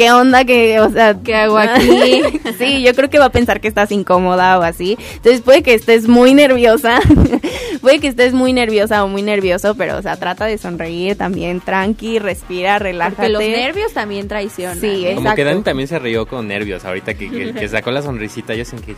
¿qué 0.00 0.10
onda? 0.12 0.44
que 0.46 0.80
o 0.80 0.88
sea, 0.90 1.14
¿Qué 1.22 1.34
hago 1.34 1.58
aquí? 1.58 2.22
sí, 2.58 2.82
yo 2.82 2.94
creo 2.94 3.10
que 3.10 3.18
va 3.18 3.26
a 3.26 3.30
pensar 3.32 3.60
que 3.60 3.68
estás 3.68 3.92
incómoda 3.92 4.58
o 4.58 4.62
así. 4.62 4.96
Entonces 5.16 5.42
puede 5.42 5.62
que 5.62 5.74
estés 5.74 6.08
muy 6.08 6.32
nerviosa, 6.32 7.00
puede 7.82 7.98
que 8.00 8.08
estés 8.08 8.32
muy 8.32 8.54
nerviosa 8.54 9.04
o 9.04 9.08
muy 9.08 9.20
nervioso, 9.20 9.74
pero, 9.74 9.98
o 9.98 10.02
sea, 10.02 10.16
trata 10.16 10.46
de 10.46 10.56
sonreír 10.56 11.16
también, 11.16 11.60
tranqui, 11.60 12.18
respira, 12.18 12.78
relájate. 12.78 13.16
Porque 13.16 13.28
los 13.32 13.42
nervios 13.42 13.92
también 13.92 14.26
traicionan. 14.26 14.80
Sí, 14.80 14.86
¿eh? 15.06 15.14
Como 15.14 15.34
que 15.34 15.42
Exacto. 15.42 15.44
Dani 15.44 15.62
también 15.62 15.88
se 15.88 15.98
rió 15.98 16.26
con 16.26 16.48
nervios 16.48 16.84
ahorita 16.86 17.12
que, 17.14 17.30
que- 17.30 17.52
que 17.52 17.68
sacó 17.68 17.90
la 17.90 18.00
sonrisita. 18.00 18.54
Yo 18.54 18.64
sé 18.64 18.76
que 18.78 18.94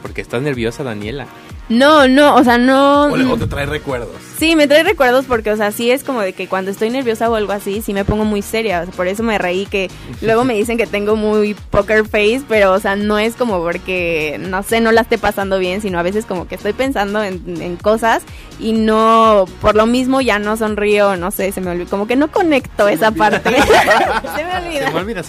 porque 0.00 0.22
estás 0.22 0.40
nerviosa, 0.40 0.82
Daniela. 0.84 1.26
No, 1.68 2.06
no, 2.06 2.36
o 2.36 2.44
sea, 2.44 2.58
no... 2.58 3.06
O, 3.06 3.16
le- 3.16 3.24
o 3.26 3.36
te 3.36 3.46
trae 3.46 3.66
recuerdos. 3.66 4.14
Sí, 4.38 4.54
me 4.54 4.68
trae 4.68 4.84
recuerdos 4.84 5.24
porque, 5.26 5.50
o 5.50 5.56
sea, 5.56 5.72
sí 5.72 5.90
es 5.90 6.04
como 6.04 6.20
de 6.20 6.32
que 6.32 6.46
cuando 6.46 6.70
estoy 6.70 6.90
nerviosa 6.90 7.28
o 7.28 7.34
algo 7.34 7.52
así, 7.52 7.82
sí 7.82 7.92
me 7.92 8.04
pongo 8.04 8.24
muy 8.24 8.40
seria. 8.40 8.82
O 8.82 8.84
sea, 8.84 8.94
por 8.94 9.08
eso 9.08 9.22
me 9.24 9.36
reí 9.36 9.66
que 9.66 9.90
luego 10.22 10.44
me 10.46 10.54
dicen 10.54 10.78
que 10.78 10.86
tengo 10.86 11.16
muy 11.16 11.54
poker 11.54 12.04
face, 12.06 12.42
pero, 12.48 12.72
o 12.72 12.80
sea, 12.80 12.96
no 12.96 13.18
es 13.18 13.36
como 13.36 13.60
porque, 13.60 14.38
no 14.40 14.62
sé, 14.62 14.80
no 14.80 14.92
la 14.92 15.02
esté 15.02 15.18
pasando 15.18 15.58
bien, 15.58 15.82
sino 15.82 15.98
a 15.98 16.02
veces 16.02 16.24
como 16.24 16.48
que 16.48 16.54
estoy 16.54 16.72
pensando 16.72 17.22
en, 17.22 17.42
en 17.60 17.76
cosas 17.76 18.22
y 18.58 18.72
no, 18.72 19.44
por 19.60 19.74
lo 19.74 19.86
mismo 19.86 20.20
ya 20.20 20.38
no 20.38 20.56
sonrío, 20.56 21.16
no 21.16 21.30
sé, 21.30 21.52
se 21.52 21.60
me 21.60 21.70
olvidó, 21.70 21.90
como 21.90 22.06
que 22.06 22.16
no 22.16 22.30
conecto 22.30 22.88
esa 22.88 23.10
parte. 23.10 23.50
se 24.36 24.44
me 24.44 24.56
olvida. 24.56 24.86
Se 24.86 24.94
me 24.94 25.00
olvida. 25.00 25.22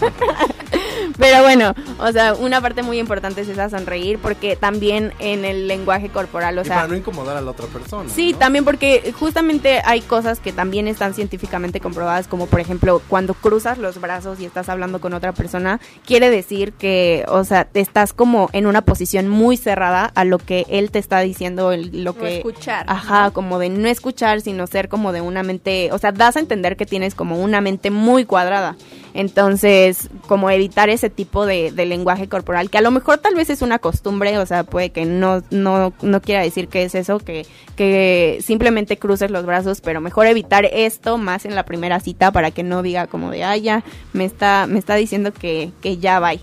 Pero 1.17 1.43
bueno, 1.43 1.73
o 1.99 2.11
sea, 2.11 2.33
una 2.33 2.61
parte 2.61 2.83
muy 2.83 2.99
importante 2.99 3.41
es 3.41 3.49
esa 3.49 3.69
sonreír 3.69 4.19
porque 4.19 4.55
también 4.55 5.13
en 5.19 5.45
el 5.45 5.67
lenguaje 5.67 6.09
corporal, 6.09 6.57
o 6.57 6.61
y 6.61 6.65
sea... 6.65 6.75
para 6.77 6.87
no 6.87 6.95
incomodar 6.95 7.37
a 7.37 7.41
la 7.41 7.51
otra 7.51 7.65
persona. 7.67 8.09
Sí, 8.09 8.33
¿no? 8.33 8.39
también 8.39 8.65
porque 8.65 9.13
justamente 9.17 9.81
hay 9.85 10.01
cosas 10.01 10.39
que 10.39 10.51
también 10.51 10.87
están 10.87 11.13
científicamente 11.13 11.79
comprobadas, 11.79 12.27
como 12.27 12.47
por 12.47 12.59
ejemplo 12.59 13.01
cuando 13.07 13.33
cruzas 13.33 13.77
los 13.77 13.99
brazos 14.01 14.39
y 14.39 14.45
estás 14.45 14.69
hablando 14.69 14.99
con 15.01 15.13
otra 15.13 15.33
persona, 15.33 15.79
quiere 16.05 16.29
decir 16.29 16.73
que, 16.73 17.25
o 17.27 17.43
sea, 17.43 17.65
te 17.65 17.79
estás 17.79 18.13
como 18.13 18.49
en 18.53 18.67
una 18.67 18.81
posición 18.81 19.27
muy 19.27 19.57
cerrada 19.57 20.11
a 20.15 20.23
lo 20.23 20.37
que 20.39 20.65
él 20.69 20.91
te 20.91 20.99
está 20.99 21.19
diciendo, 21.19 21.71
el- 21.71 22.03
lo 22.03 22.13
No 22.13 22.19
que... 22.19 22.37
escuchar. 22.37 22.85
Ajá, 22.87 23.31
como 23.31 23.59
de 23.59 23.69
no 23.69 23.87
escuchar, 23.87 24.41
sino 24.41 24.67
ser 24.67 24.89
como 24.89 25.11
de 25.11 25.21
una 25.21 25.43
mente, 25.43 25.89
o 25.91 25.97
sea, 25.97 26.11
das 26.11 26.35
a 26.35 26.39
entender 26.39 26.77
que 26.77 26.85
tienes 26.85 27.15
como 27.15 27.39
una 27.39 27.61
mente 27.61 27.91
muy 27.91 28.25
cuadrada. 28.25 28.75
Entonces, 29.17 30.11
como 30.27 30.51
evitar 30.51 30.91
ese 30.91 31.09
tipo 31.09 31.47
de, 31.47 31.71
lenguaje 31.71 32.29
corporal, 32.29 32.69
que 32.69 32.77
a 32.77 32.81
lo 32.81 32.91
mejor 32.91 33.17
tal 33.17 33.33
vez 33.33 33.49
es 33.49 33.63
una 33.63 33.79
costumbre, 33.79 34.37
o 34.37 34.45
sea, 34.45 34.63
puede 34.63 34.91
que 34.91 35.05
no, 35.05 35.41
no, 35.49 35.91
no 36.03 36.21
quiera 36.21 36.43
decir 36.43 36.67
que 36.67 36.83
es 36.83 36.93
eso, 36.93 37.17
que, 37.17 37.47
que 37.75 38.37
simplemente 38.41 38.99
cruces 38.99 39.31
los 39.31 39.43
brazos, 39.43 39.81
pero 39.81 40.01
mejor 40.01 40.27
evitar 40.27 40.65
esto 40.65 41.17
más 41.17 41.45
en 41.45 41.55
la 41.55 41.65
primera 41.65 41.99
cita 41.99 42.31
para 42.31 42.51
que 42.51 42.61
no 42.61 42.83
diga 42.83 43.07
como 43.07 43.31
de, 43.31 43.43
ay, 43.43 43.61
ya, 43.61 43.83
me 44.13 44.23
está, 44.23 44.67
me 44.67 44.77
está 44.77 44.93
diciendo 44.93 45.33
que, 45.33 45.71
que 45.81 45.97
ya 45.97 46.19
va. 46.19 46.33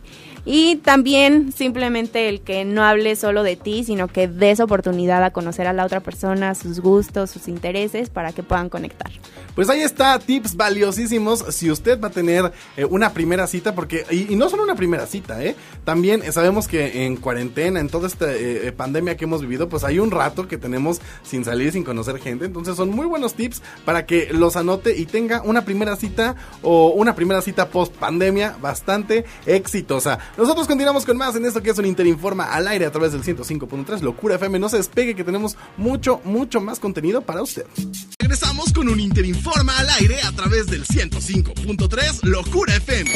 Y 0.47 0.77
también 0.77 1.53
simplemente 1.53 2.29
el 2.29 2.43
que 2.43 2.65
no 2.65 2.85
hable 2.85 3.17
solo 3.17 3.43
de 3.43 3.57
ti, 3.57 3.83
sino 3.85 4.09
que 4.09 4.29
des 4.29 4.61
oportunidad 4.61 5.25
a 5.25 5.31
conocer 5.31 5.67
a 5.67 5.73
la 5.73 5.85
otra 5.85 6.01
persona, 6.01 6.55
sus 6.55 6.81
gustos, 6.81 7.31
sus 7.31 7.49
intereses, 7.49 8.11
para 8.11 8.33
que 8.33 8.43
puedan 8.43 8.69
conectar. 8.69 9.11
Pues 9.55 9.71
ahí 9.71 9.81
está, 9.81 10.19
tips 10.19 10.57
valiosísimos 10.57 11.45
si 11.51 11.71
usted 11.71 12.01
va 12.01 12.09
a 12.09 12.11
tener 12.11 12.53
eh, 12.77 12.85
una 12.85 13.13
primera 13.13 13.47
cita, 13.47 13.75
porque, 13.75 14.05
y, 14.11 14.35
no 14.37 14.51
solo 14.51 14.65
una 14.65 14.75
primera 14.75 15.07
cita, 15.07 15.43
¿eh? 15.43 15.55
También 15.85 16.23
eh, 16.23 16.33
sabemos 16.33 16.67
que 16.67 17.07
en 17.07 17.17
cuarentena, 17.17 17.81
en 17.81 17.89
toda 17.89 18.09
esta 18.09 18.27
pandemia 18.77 19.17
que 19.17 19.25
hemos 19.25 19.41
vivido, 19.41 19.69
pues 19.69 19.85
hay 19.85 19.99
un 19.99 20.11
rato 20.11 20.49
que 20.49 20.59
tenemos 20.59 21.01
sin 21.23 21.45
salir, 21.45 21.73
sin 21.73 21.85
conocer 21.85 22.19
gente, 22.19 22.45
entonces 22.45 22.77
son 22.77 22.91
muy 22.91 23.07
buenos 23.07 23.35
tips 23.35 23.63
para 23.85 24.07
que 24.07 24.29
los 24.33 24.57
anote 24.57 24.97
y 24.97 25.07
tenga 25.07 25.43
una 25.43 25.65
primera 25.65 25.97
cita 25.97 26.35
o 26.63 26.89
una 26.89 27.15
primera 27.15 27.41
cita 27.41 27.69
post 27.69 27.95
pandemia 27.95 28.57
bastante 28.61 29.25
exitosa. 29.47 30.19
Nosotros 30.37 30.67
continuamos 30.67 31.05
con 31.05 31.17
más 31.17 31.37
en 31.37 31.45
esto 31.45 31.63
que 31.63 31.71
es 31.71 31.79
un 31.79 31.87
Interinforma 31.87 32.45
al 32.47 32.67
aire 32.67 32.87
a 32.87 32.91
través 32.91 33.13
del 33.13 33.23
105.3 33.23 34.01
Locura 34.01 34.35
FM. 34.35 34.59
No 34.59 34.69
se 34.69 34.79
despegue 34.79 35.15
que 35.15 35.23
tenemos 35.23 35.57
mucho, 35.77 36.21
mucho 36.25 36.61
más 36.61 36.81
contenido 36.81 37.21
para 37.21 37.41
usted. 37.43 37.65
Regresamos 38.19 38.73
con 38.73 38.89
un 38.89 38.99
Interinforma 38.99 39.79
al 39.79 39.89
aire 39.91 40.21
a 40.23 40.33
través 40.33 40.67
del 40.67 40.85
105.3 40.85 42.25
Locura 42.25 42.75
FM. 42.75 43.11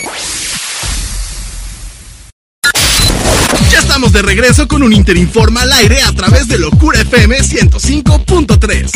Ya 3.72 3.80
estamos 3.80 4.12
de 4.12 4.22
regreso 4.22 4.68
con 4.68 4.84
un 4.84 4.92
Interinforma 4.92 5.62
al 5.62 5.72
aire 5.72 6.00
a 6.02 6.12
través 6.12 6.46
de 6.46 6.58
Locura 6.58 7.00
FM 7.00 7.36
105.3. 7.36 8.90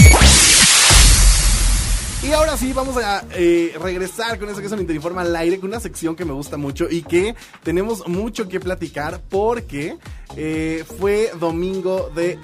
Y 2.22 2.30
ahora 2.30 2.56
sí, 2.56 2.72
vamos 2.72 2.96
a 2.98 3.24
eh, 3.34 3.74
regresar 3.82 4.38
con 4.38 4.48
eso 4.48 4.60
que 4.60 4.66
es 4.66 4.72
un 4.72 4.78
Interinforma 4.78 5.22
al 5.22 5.34
aire, 5.34 5.58
con 5.58 5.70
una 5.70 5.80
sección 5.80 6.14
que 6.14 6.24
me 6.24 6.32
gusta 6.32 6.56
mucho 6.56 6.88
y 6.88 7.02
que 7.02 7.34
tenemos 7.64 8.06
mucho 8.06 8.48
que 8.48 8.60
platicar 8.60 9.20
porque 9.28 9.98
eh, 10.36 10.84
fue 11.00 11.32
domingo 11.40 12.12
de 12.14 12.38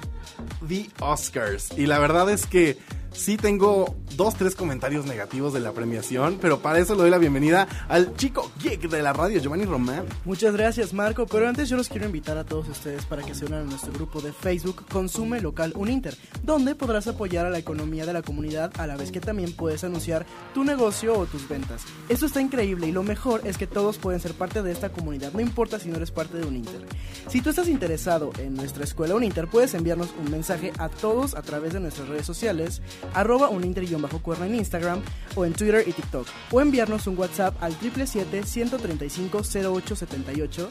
The 0.67 0.89
Oscars. 0.99 1.69
Y 1.77 1.85
la 1.85 1.97
verdad 1.97 2.29
es 2.29 2.45
que 2.45 2.77
sí 3.19 3.35
tengo 3.37 3.95
dos, 4.15 4.35
tres 4.35 4.55
comentarios 4.55 5.05
negativos 5.05 5.53
de 5.53 5.59
la 5.59 5.73
premiación, 5.73 6.37
pero 6.41 6.59
para 6.59 6.79
eso 6.79 6.95
le 6.95 7.01
doy 7.01 7.09
la 7.09 7.17
bienvenida 7.17 7.67
al 7.87 8.15
chico 8.15 8.51
geek 8.61 8.89
de 8.89 9.01
la 9.01 9.13
radio, 9.13 9.39
Giovanni 9.39 9.65
Román. 9.65 10.05
Muchas 10.25 10.53
gracias 10.53 10.93
Marco, 10.93 11.25
pero 11.25 11.47
antes 11.47 11.69
yo 11.69 11.77
los 11.77 11.89
quiero 11.89 12.05
invitar 12.05 12.37
a 12.37 12.45
todos 12.45 12.67
ustedes 12.69 13.05
para 13.05 13.23
que 13.23 13.35
se 13.35 13.45
unan 13.45 13.63
a 13.63 13.69
nuestro 13.69 13.91
grupo 13.91 14.21
de 14.21 14.31
Facebook 14.31 14.85
Consume 14.89 15.41
Local 15.41 15.73
Uninter, 15.75 16.15
donde 16.43 16.75
podrás 16.75 17.07
apoyar 17.07 17.45
a 17.45 17.49
la 17.49 17.59
economía 17.59 18.05
de 18.05 18.13
la 18.13 18.21
comunidad 18.21 18.71
a 18.79 18.87
la 18.87 18.95
vez 18.95 19.11
que 19.11 19.19
también 19.19 19.53
puedes 19.53 19.83
anunciar 19.83 20.25
tu 20.53 20.63
negocio 20.63 21.17
o 21.17 21.25
tus 21.25 21.47
ventas. 21.47 21.83
Esto 22.07 22.25
está 22.25 22.41
increíble 22.41 22.87
y 22.87 22.91
lo 22.91 23.03
mejor 23.03 23.41
es 23.43 23.57
que 23.57 23.67
todos 23.67 23.97
pueden 23.97 24.21
ser 24.21 24.33
parte 24.33 24.63
de 24.63 24.71
esta 24.71 24.89
comunidad, 24.89 25.33
no 25.33 25.41
importa 25.41 25.77
si 25.79 25.89
no 25.89 25.97
eres 25.97 26.11
parte 26.11 26.37
de 26.37 26.45
Uninter. 26.45 26.85
Si 27.27 27.41
tú 27.41 27.49
estás 27.49 27.67
interesado 27.67 28.31
en 28.37 28.55
nuestra 28.55 28.85
escuela 28.85 29.15
Uninter, 29.15 29.47
puedes 29.47 29.73
enviarnos 29.73 30.09
un 30.17 30.31
mensaje 30.31 30.71
a 30.77 30.87
todos 30.87 31.35
a 31.35 31.41
través 31.41 31.73
de 31.73 31.81
nuestras 31.81 32.07
redes 32.07 32.25
sociales, 32.25 32.81
arroba 33.13 33.49
uninter-cuerna 33.49 34.45
en 34.45 34.55
Instagram 34.55 35.01
o 35.35 35.45
en 35.45 35.53
Twitter 35.53 35.83
y 35.87 35.93
TikTok, 35.93 36.27
o 36.51 36.59
enviarnos 36.61 37.07
un 37.07 37.17
WhatsApp 37.17 37.55
al 37.61 37.73
777-135-0878 37.79 40.67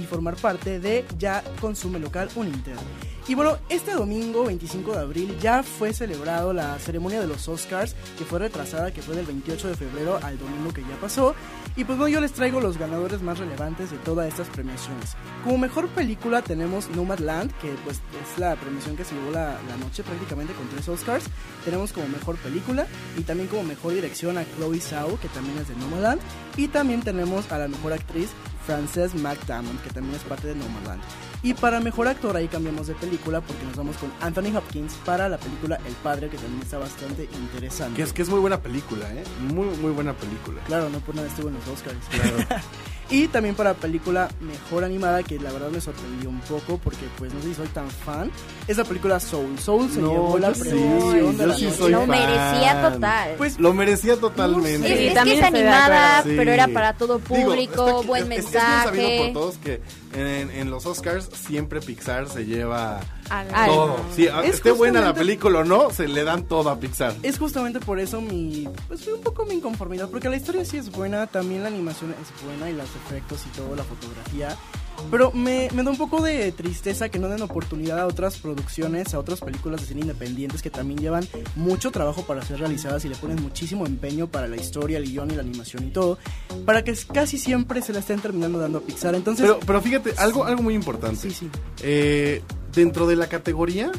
y 0.00 0.06
formar 0.06 0.36
parte 0.36 0.80
de 0.80 1.04
Ya 1.18 1.44
Consume 1.60 1.98
Local 1.98 2.30
Uninter. 2.34 2.76
Y 3.28 3.34
bueno, 3.34 3.58
este 3.68 3.92
domingo 3.92 4.44
25 4.44 4.92
de 4.92 4.98
abril 4.98 5.36
ya 5.40 5.62
fue 5.62 5.92
celebrado 5.92 6.52
la 6.52 6.76
ceremonia 6.78 7.20
de 7.20 7.28
los 7.28 7.46
Oscars, 7.48 7.94
que 8.18 8.24
fue 8.24 8.40
retrasada, 8.40 8.92
que 8.92 9.00
fue 9.00 9.14
del 9.14 9.26
28 9.26 9.68
de 9.68 9.76
febrero 9.76 10.18
al 10.22 10.38
domingo 10.38 10.72
que 10.72 10.82
ya 10.82 10.96
pasó. 11.00 11.36
Y 11.74 11.84
pues 11.84 11.98
bueno, 11.98 12.12
yo 12.12 12.20
les 12.20 12.32
traigo 12.32 12.60
los 12.60 12.76
ganadores 12.76 13.22
más 13.22 13.38
relevantes 13.38 13.90
de 13.90 13.96
todas 13.98 14.28
estas 14.28 14.48
premiaciones. 14.48 15.16
Como 15.42 15.56
mejor 15.56 15.88
película 15.88 16.42
tenemos 16.42 16.90
Nomadland, 16.90 17.50
que 17.58 17.74
pues 17.84 17.96
es 17.96 18.38
la 18.38 18.56
premiación 18.56 18.94
que 18.94 19.04
se 19.04 19.14
llevó 19.14 19.30
la, 19.30 19.58
la 19.68 19.76
noche 19.78 20.02
prácticamente 20.02 20.52
con 20.52 20.68
tres 20.68 20.86
Oscars. 20.88 21.24
Tenemos 21.64 21.92
como 21.92 22.08
mejor 22.08 22.36
película 22.36 22.86
y 23.16 23.22
también 23.22 23.48
como 23.48 23.62
mejor 23.62 23.94
dirección 23.94 24.36
a 24.36 24.44
Chloe 24.44 24.80
Zhao, 24.80 25.18
que 25.18 25.28
también 25.28 25.56
es 25.58 25.68
de 25.68 25.76
Nomadland. 25.76 26.20
Y 26.58 26.68
también 26.68 27.00
tenemos 27.00 27.50
a 27.50 27.58
la 27.58 27.68
mejor 27.68 27.94
actriz 27.94 28.28
Frances 28.66 29.14
McDormand, 29.14 29.80
que 29.82 29.90
también 29.90 30.14
es 30.14 30.22
parte 30.22 30.48
de 30.48 30.54
Nomadland. 30.54 31.02
Y 31.44 31.54
para 31.54 31.80
mejor 31.80 32.06
actor 32.06 32.36
ahí 32.36 32.46
cambiamos 32.46 32.86
de 32.86 32.94
película 32.94 33.40
porque 33.40 33.64
nos 33.64 33.74
vamos 33.76 33.96
con 33.96 34.12
Anthony 34.20 34.56
Hopkins 34.56 34.92
para 35.04 35.28
la 35.28 35.38
película 35.38 35.78
El 35.86 35.94
Padre, 35.94 36.28
que 36.28 36.36
también 36.36 36.62
está 36.62 36.78
bastante 36.78 37.28
interesante. 37.34 37.96
Que 37.96 38.02
es 38.02 38.12
que 38.12 38.22
es 38.22 38.28
muy 38.28 38.38
buena 38.38 38.60
película, 38.60 39.12
¿eh? 39.12 39.24
Muy, 39.40 39.66
muy 39.78 39.90
buena 39.90 40.12
película. 40.14 40.62
Claro, 40.66 40.88
no 40.88 41.00
por 41.00 41.16
nada 41.16 41.26
estuvo 41.26 41.48
en 41.48 41.54
los 41.54 41.66
Oscars. 41.66 41.96
y 43.10 43.26
también 43.26 43.56
para 43.56 43.74
película 43.74 44.28
mejor 44.40 44.84
animada, 44.84 45.24
que 45.24 45.38
la 45.40 45.50
verdad 45.52 45.68
me 45.70 45.80
sorprendió 45.80 46.30
un 46.30 46.38
poco 46.42 46.78
porque 46.78 47.04
pues 47.18 47.34
no 47.34 47.42
sé 47.42 47.48
si 47.48 47.54
soy 47.56 47.66
tan 47.68 47.90
fan. 47.90 48.30
Es 48.68 48.76
la 48.76 48.84
película 48.84 49.18
Soul. 49.18 49.58
Soul 49.58 49.90
se 49.90 50.00
No, 50.00 50.12
llevó 50.12 50.38
la 50.38 50.54
sí, 50.54 50.60
premiación 50.60 51.36
de 51.36 51.46
la 51.48 51.54
sí 51.56 51.68
soy 51.76 51.90
Lo 51.90 51.98
fan. 52.06 52.08
merecía 52.10 52.88
total. 52.92 53.34
Pues 53.36 53.58
Lo 53.58 53.74
merecía 53.74 54.16
totalmente. 54.16 54.86
Sí, 54.96 55.06
es 55.08 55.24
que 55.24 55.44
animada, 55.44 56.22
pero 56.24 56.42
Sí. 56.44 56.48
era 56.50 56.68
para 56.68 56.92
todo 56.92 57.18
Digo, 57.18 57.48
público, 57.50 57.86
está- 58.00 58.06
buen 58.06 58.32
es- 58.32 58.44
es 58.46 58.50
bien 58.52 58.62
sabido 58.62 58.84
por 58.84 58.92
mensaje. 58.94 59.32
todos 59.32 59.58
que 59.58 59.80
en, 60.14 60.50
en 60.50 60.70
los 60.70 60.86
Oscars 60.86 61.28
siempre 61.32 61.80
Pixar 61.80 62.28
se 62.28 62.44
lleva 62.44 63.00
todo. 63.66 63.96
Sí, 64.14 64.26
Es 64.44 64.56
esté 64.56 64.72
buena 64.72 65.00
la 65.00 65.14
película 65.14 65.60
o 65.60 65.64
no, 65.64 65.90
se 65.90 66.08
le 66.08 66.24
dan 66.24 66.44
todo 66.44 66.70
a 66.70 66.78
Pixar. 66.78 67.14
Es 67.22 67.38
justamente 67.38 67.80
por 67.80 67.98
eso 67.98 68.20
mi, 68.20 68.68
pues 68.88 69.04
fue 69.04 69.14
un 69.14 69.22
poco 69.22 69.44
mi 69.44 69.54
inconformidad, 69.54 70.08
porque 70.10 70.28
la 70.28 70.36
historia 70.36 70.64
sí 70.64 70.76
es 70.76 70.90
buena, 70.90 71.26
también 71.26 71.62
la 71.62 71.68
animación 71.68 72.14
es 72.20 72.44
buena 72.44 72.70
y 72.70 72.74
los 72.74 72.88
efectos 73.06 73.40
y 73.46 73.56
todo, 73.56 73.74
la 73.74 73.84
fotografía. 73.84 74.56
Pero 75.10 75.30
me, 75.32 75.68
me 75.74 75.82
da 75.82 75.90
un 75.90 75.98
poco 75.98 76.22
de 76.22 76.52
tristeza 76.52 77.08
que 77.08 77.18
no 77.18 77.28
den 77.28 77.42
oportunidad 77.42 77.98
a 78.00 78.06
otras 78.06 78.38
producciones, 78.38 79.14
a 79.14 79.18
otras 79.18 79.40
películas 79.40 79.80
de 79.82 79.86
cine 79.86 80.00
independientes 80.02 80.62
que 80.62 80.70
también 80.70 81.00
llevan 81.00 81.26
mucho 81.56 81.90
trabajo 81.90 82.22
para 82.22 82.42
ser 82.42 82.58
realizadas 82.60 83.04
y 83.04 83.08
le 83.08 83.16
ponen 83.16 83.42
muchísimo 83.42 83.86
empeño 83.86 84.26
para 84.26 84.48
la 84.48 84.56
historia, 84.56 84.98
el 84.98 85.04
guion 85.04 85.30
y 85.30 85.34
la 85.34 85.42
animación 85.42 85.86
y 85.86 85.90
todo, 85.90 86.18
para 86.64 86.82
que 86.82 86.94
casi 87.12 87.38
siempre 87.38 87.82
se 87.82 87.92
la 87.92 87.98
estén 87.98 88.20
terminando 88.20 88.58
dando 88.58 88.78
a 88.78 88.80
Pixar. 88.80 89.14
Entonces, 89.14 89.44
Pero, 89.44 89.60
pero 89.66 89.80
fíjate, 89.80 90.14
algo, 90.18 90.44
algo 90.44 90.62
muy 90.62 90.74
importante. 90.74 91.16
sí, 91.16 91.30
sí. 91.30 91.50
Eh, 91.82 92.42
dentro 92.72 93.06
de 93.06 93.16
la 93.16 93.26
categoría, 93.28 93.92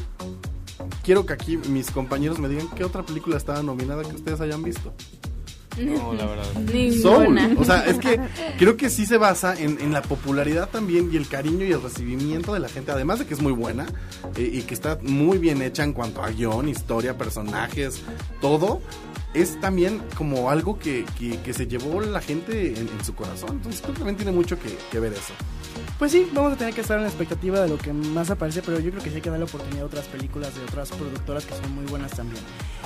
quiero 1.02 1.26
que 1.26 1.32
aquí 1.32 1.56
mis 1.56 1.90
compañeros 1.90 2.38
me 2.38 2.48
digan 2.48 2.68
qué 2.76 2.84
otra 2.84 3.02
película 3.04 3.36
estaba 3.36 3.62
nominada 3.62 4.02
que 4.02 4.14
ustedes 4.16 4.40
hayan 4.40 4.62
visto. 4.62 4.92
No, 5.78 6.12
la 6.18 6.26
verdad. 6.26 6.44
Soul. 7.02 7.34
Ninguna. 7.34 7.60
O 7.60 7.64
sea, 7.64 7.84
es 7.86 7.98
que 7.98 8.20
creo 8.58 8.76
que 8.76 8.90
sí 8.90 9.06
se 9.06 9.16
basa 9.18 9.58
en, 9.58 9.80
en 9.80 9.92
la 9.92 10.02
popularidad 10.02 10.68
también 10.70 11.10
y 11.12 11.16
el 11.16 11.28
cariño 11.28 11.64
y 11.66 11.72
el 11.72 11.82
recibimiento 11.82 12.52
de 12.54 12.60
la 12.60 12.68
gente, 12.68 12.92
además 12.92 13.18
de 13.18 13.26
que 13.26 13.34
es 13.34 13.40
muy 13.42 13.52
buena 13.52 13.86
eh, 14.36 14.48
y 14.52 14.62
que 14.62 14.74
está 14.74 14.98
muy 15.02 15.38
bien 15.38 15.62
hecha 15.62 15.82
en 15.84 15.92
cuanto 15.92 16.22
a 16.22 16.30
guion, 16.30 16.68
historia, 16.68 17.16
personajes, 17.18 18.02
todo. 18.40 18.80
Es 19.34 19.60
también 19.60 20.00
como 20.16 20.48
algo 20.48 20.78
que, 20.78 21.04
que- 21.18 21.40
que 21.40 21.52
se 21.52 21.66
llevó 21.66 22.00
la 22.00 22.20
gente 22.20 22.68
en, 22.78 22.88
en 22.88 23.04
su 23.04 23.16
corazón. 23.16 23.50
Entonces 23.54 23.80
creo 23.80 23.94
que 23.94 23.98
también 23.98 24.16
tiene 24.16 24.30
mucho 24.30 24.56
que, 24.60 24.68
que 24.92 25.00
ver 25.00 25.12
eso. 25.12 25.32
Pues 25.98 26.10
sí, 26.10 26.28
vamos 26.34 26.52
a 26.52 26.56
tener 26.56 26.74
que 26.74 26.80
estar 26.80 26.96
en 26.96 27.04
la 27.04 27.08
expectativa 27.08 27.60
de 27.60 27.68
lo 27.68 27.78
que 27.78 27.92
más 27.92 28.28
aparece, 28.28 28.62
pero 28.62 28.80
yo 28.80 28.90
creo 28.90 29.02
que 29.02 29.10
sí 29.10 29.16
hay 29.16 29.22
que 29.22 29.30
dar 29.30 29.38
la 29.38 29.44
oportunidad 29.44 29.84
a 29.84 29.86
otras 29.86 30.06
películas 30.06 30.52
de 30.54 30.62
otras 30.62 30.90
productoras 30.90 31.46
que 31.46 31.54
son 31.54 31.72
muy 31.72 31.84
buenas 31.86 32.10
también. 32.10 32.42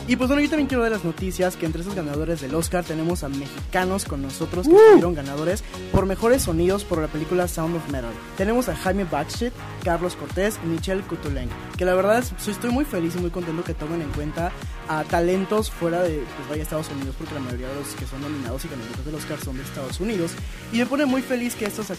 Y 0.06 0.14
pues 0.16 0.28
bueno, 0.28 0.42
yo 0.42 0.50
también 0.50 0.68
quiero 0.68 0.82
dar 0.82 0.92
las 0.92 1.04
noticias 1.04 1.56
que 1.56 1.64
entre 1.64 1.80
esos 1.80 1.94
ganadores 1.94 2.42
del 2.42 2.54
Oscar 2.54 2.84
tenemos 2.84 3.24
a 3.24 3.30
mexicanos 3.30 4.04
con 4.04 4.20
nosotros 4.22 4.68
que 4.68 4.74
fueron 4.74 5.14
ganadores 5.14 5.64
por 5.90 6.04
mejores 6.04 6.42
sonidos 6.42 6.84
por 6.84 7.00
la 7.00 7.08
película 7.08 7.48
Sound 7.48 7.76
of 7.76 7.88
Metal. 7.90 8.10
Tenemos 8.36 8.68
a 8.68 8.76
Jaime 8.76 9.04
Backshit, 9.04 9.54
Carlos 9.82 10.14
Cortés 10.14 10.60
y 10.62 10.66
Michelle 10.66 11.02
Kutulen, 11.02 11.48
que 11.78 11.86
la 11.86 11.94
verdad 11.94 12.18
es- 12.18 12.32
estoy 12.48 12.70
muy 12.70 12.84
feliz 12.84 13.14
y 13.16 13.20
muy 13.20 13.30
contento 13.30 13.64
que 13.64 13.72
tomen 13.74 14.02
en 14.02 14.10
cuenta 14.10 14.52
a 14.88 15.04
talentos 15.04 15.70
fuera 15.70 16.02
de 16.02 16.16
pues 16.36 16.48
vaya 16.48 16.62
Estados 16.62 16.88
Unidos 16.90 17.14
porque 17.18 17.34
la 17.34 17.40
mayoría 17.40 17.68
de 17.68 17.74
los 17.76 17.88
que 17.88 18.06
son 18.06 18.20
nominados 18.22 18.64
y 18.64 18.68
ganadores 18.68 19.04
del 19.04 19.14
Oscar 19.14 19.38
son 19.44 19.56
de 19.56 19.62
Estados 19.62 20.00
Unidos 20.00 20.32
y 20.72 20.78
me 20.78 20.86
pone 20.86 21.04
muy 21.06 21.22
feliz 21.22 21.54
que 21.54 21.66
estos 21.66 21.90
eh, 21.90 21.94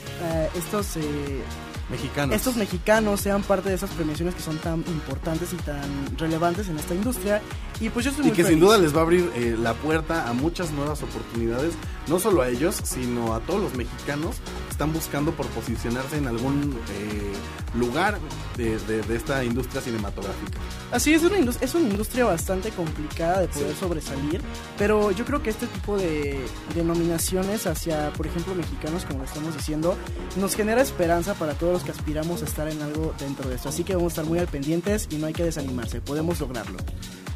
estos 0.55 0.97
eh, 0.97 1.41
Mexicanos. 1.89 2.35
estos 2.35 2.55
mexicanos 2.55 3.19
sean 3.19 3.41
parte 3.41 3.69
de 3.69 3.75
esas 3.75 3.89
premiaciones 3.89 4.35
que 4.35 4.41
son 4.43 4.57
tan 4.59 4.79
importantes 4.87 5.53
y 5.53 5.55
tan 5.55 5.81
relevantes 6.19 6.67
en 6.69 6.77
esta 6.77 6.93
industria. 6.93 7.41
Y 7.79 7.89
pues 7.89 8.05
yo 8.05 8.11
estoy 8.11 8.25
Y 8.25 8.27
muy 8.27 8.35
que 8.35 8.43
sin 8.43 8.51
feliz. 8.59 8.61
duda 8.63 8.77
les 8.77 8.93
va 8.95 8.99
a 8.99 9.01
abrir 9.01 9.31
eh, 9.35 9.55
la 9.59 9.73
puerta 9.73 10.29
a 10.29 10.33
muchas 10.33 10.69
nuevas 10.69 11.01
oportunidades, 11.01 11.73
no 12.07 12.19
solo 12.19 12.43
a 12.43 12.49
ellos, 12.49 12.79
sino 12.83 13.33
a 13.33 13.39
todos 13.39 13.61
los 13.61 13.73
mexicanos 13.75 14.35
que 14.35 14.71
están 14.71 14.93
buscando 14.93 15.31
por 15.31 15.47
posicionarse 15.47 16.17
en 16.17 16.27
algún 16.27 16.77
eh, 16.91 17.33
lugar 17.79 18.19
de, 18.55 18.77
de- 18.79 19.01
de 19.01 19.15
esta 19.15 19.43
industria 19.43 19.81
cinematográfica. 19.81 20.59
Así 20.91 21.13
es, 21.15 21.23
una 21.23 21.37
es 21.39 21.73
una 21.73 21.89
industria 21.89 22.25
bastante 22.25 22.69
complicada 22.83 23.41
de 23.41 23.47
poder 23.49 23.75
sobresalir, 23.75 24.41
pero 24.77 25.11
yo 25.11 25.25
creo 25.25 25.43
que 25.43 25.49
este 25.49 25.67
tipo 25.67 25.97
de, 25.97 26.39
de 26.75 26.83
nominaciones 26.83 27.67
hacia, 27.67 28.11
por 28.13 28.25
ejemplo, 28.27 28.55
mexicanos, 28.55 29.03
como 29.05 29.19
lo 29.19 29.25
estamos 29.25 29.55
diciendo, 29.55 29.95
nos 30.37 30.55
genera 30.55 30.81
esperanza 30.81 31.33
para 31.33 31.53
todos 31.55 31.73
los 31.73 31.83
que 31.83 31.91
aspiramos 31.91 32.41
a 32.41 32.45
estar 32.45 32.67
en 32.69 32.81
algo 32.81 33.13
dentro 33.19 33.49
de 33.49 33.55
esto. 33.55 33.69
Así 33.69 33.83
que 33.83 33.95
vamos 33.95 34.11
a 34.11 34.13
estar 34.13 34.25
muy 34.25 34.39
al 34.39 34.47
pendientes 34.47 35.07
y 35.11 35.15
no 35.17 35.27
hay 35.27 35.33
que 35.33 35.43
desanimarse, 35.43 35.99
podemos 36.01 36.39
lograrlo. 36.39 36.77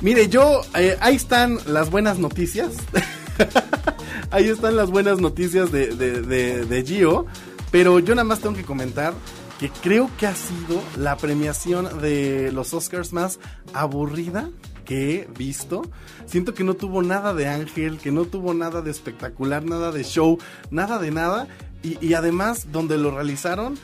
Mire, 0.01 0.29
yo, 0.29 0.61
eh, 0.75 0.97
ahí 1.01 1.15
están 1.15 1.59
las 1.67 1.89
buenas 1.89 2.17
noticias. 2.19 2.71
ahí 4.31 4.47
están 4.49 4.75
las 4.75 4.89
buenas 4.89 5.19
noticias 5.19 5.71
de, 5.71 5.87
de, 5.95 6.21
de- 6.21 6.65
de 6.65 6.83
Gio. 6.83 7.25
Pero 7.71 7.99
yo 7.99 8.13
nada 8.15 8.25
más 8.25 8.39
tengo 8.39 8.55
que 8.55 8.63
comentar 8.63 9.13
que 9.59 9.69
creo 9.81 10.09
que 10.17 10.27
ha 10.27 10.35
sido 10.35 10.81
la 10.97 11.15
premiación 11.17 12.01
de 12.01 12.51
los 12.51 12.73
Oscars 12.73 13.13
más 13.13 13.39
aburrida 13.73 14.49
que 14.83 15.15
he 15.15 15.27
visto. 15.37 15.83
Siento 16.25 16.53
que 16.53 16.63
no 16.63 16.73
tuvo 16.75 17.01
nada 17.01 17.33
de 17.33 17.47
ángel, 17.47 17.97
que 17.97 18.11
no 18.11 18.25
tuvo 18.25 18.53
nada 18.53 18.81
de 18.81 18.91
espectacular, 18.91 19.63
nada 19.63 19.91
de 19.91 20.03
show, 20.03 20.37
nada 20.71 20.99
de 20.99 21.11
nada. 21.11 21.47
Y, 21.81 22.13
además, 22.13 22.71
donde 22.71 22.97
lo 22.97 23.11
realizaron, 23.11 23.77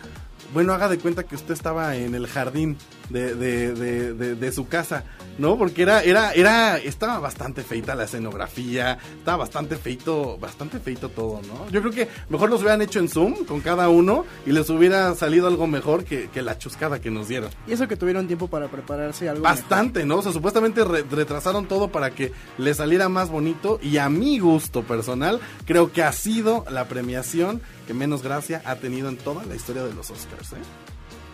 bueno, 0.54 0.74
haga 0.74 0.88
de 0.88 1.00
cuenta 1.00 1.24
que 1.24 1.36
usted 1.36 1.54
estaba 1.54 1.98
en 1.98 2.16
el 2.16 2.28
jardín 2.28 2.78
de, 3.10 3.36
de, 3.36 3.74
de, 3.74 4.36
de- 4.36 4.52
su 4.52 4.68
casa, 4.68 5.04
¿no? 5.38 5.58
Porque 5.58 5.84
era, 5.84 6.02
era, 6.04 6.32
era, 6.34 6.78
estaba 6.80 7.20
bastante 7.20 7.62
feita 7.64 7.94
la 7.96 8.06
escenografía, 8.06 8.98
estaba 9.18 9.38
bastante 9.38 9.76
feito, 9.78 10.38
bastante 10.40 10.80
feito 10.80 11.10
todo, 11.10 11.42
¿no? 11.48 11.70
Yo 11.70 11.82
creo 11.82 11.92
que 11.94 12.08
mejor 12.30 12.50
los 12.50 12.62
hubieran 12.62 12.82
hecho 12.82 13.00
en 13.00 13.08
Zoom 13.10 13.46
con 13.46 13.62
cada 13.62 13.90
uno 13.90 14.26
y 14.46 14.52
les 14.52 14.70
hubiera 14.70 15.14
salido 15.16 15.48
algo 15.48 15.68
mejor 15.68 16.04
que, 16.04 16.30
que 16.30 16.42
la 16.42 16.58
chuscada 16.58 17.00
que 17.00 17.12
nos 17.12 17.28
dieron. 17.28 17.50
Y 17.68 17.74
eso 17.74 17.88
que 17.88 17.96
tuvieron 17.96 18.28
tiempo 18.28 18.48
para 18.48 18.68
prepararse 18.70 19.30
algo 19.30 19.44
mejor. 19.44 19.58
Bastante, 19.58 20.06
¿no? 20.06 20.18
O 20.18 20.22
sea, 20.22 20.32
supuestamente 20.32 20.84
re- 20.84 21.04
retrasaron 21.10 21.68
todo 21.68 21.90
para 21.92 22.12
que 22.12 22.32
le 22.58 22.74
saliera 22.74 23.08
más 23.10 23.30
bonito 23.30 23.80
y 23.84 23.98
a 23.98 24.10
mi 24.10 24.40
gusto 24.40 24.84
personal 24.84 25.40
creo 25.66 25.92
que 25.92 26.04
ha 26.04 26.12
sido 26.12 26.66
la 26.72 26.88
premiación 26.88 27.62
que 27.88 27.94
menos 27.94 28.24
gracia 28.24 28.62
ha 28.66 28.76
tenido 28.76 29.10
en 29.10 29.18
toda 29.18 29.46
la 29.46 29.56
historia 29.56 29.84
de 29.84 29.94
los 29.94 30.10
Oscars, 30.12 30.54
¿eh? 30.54 30.56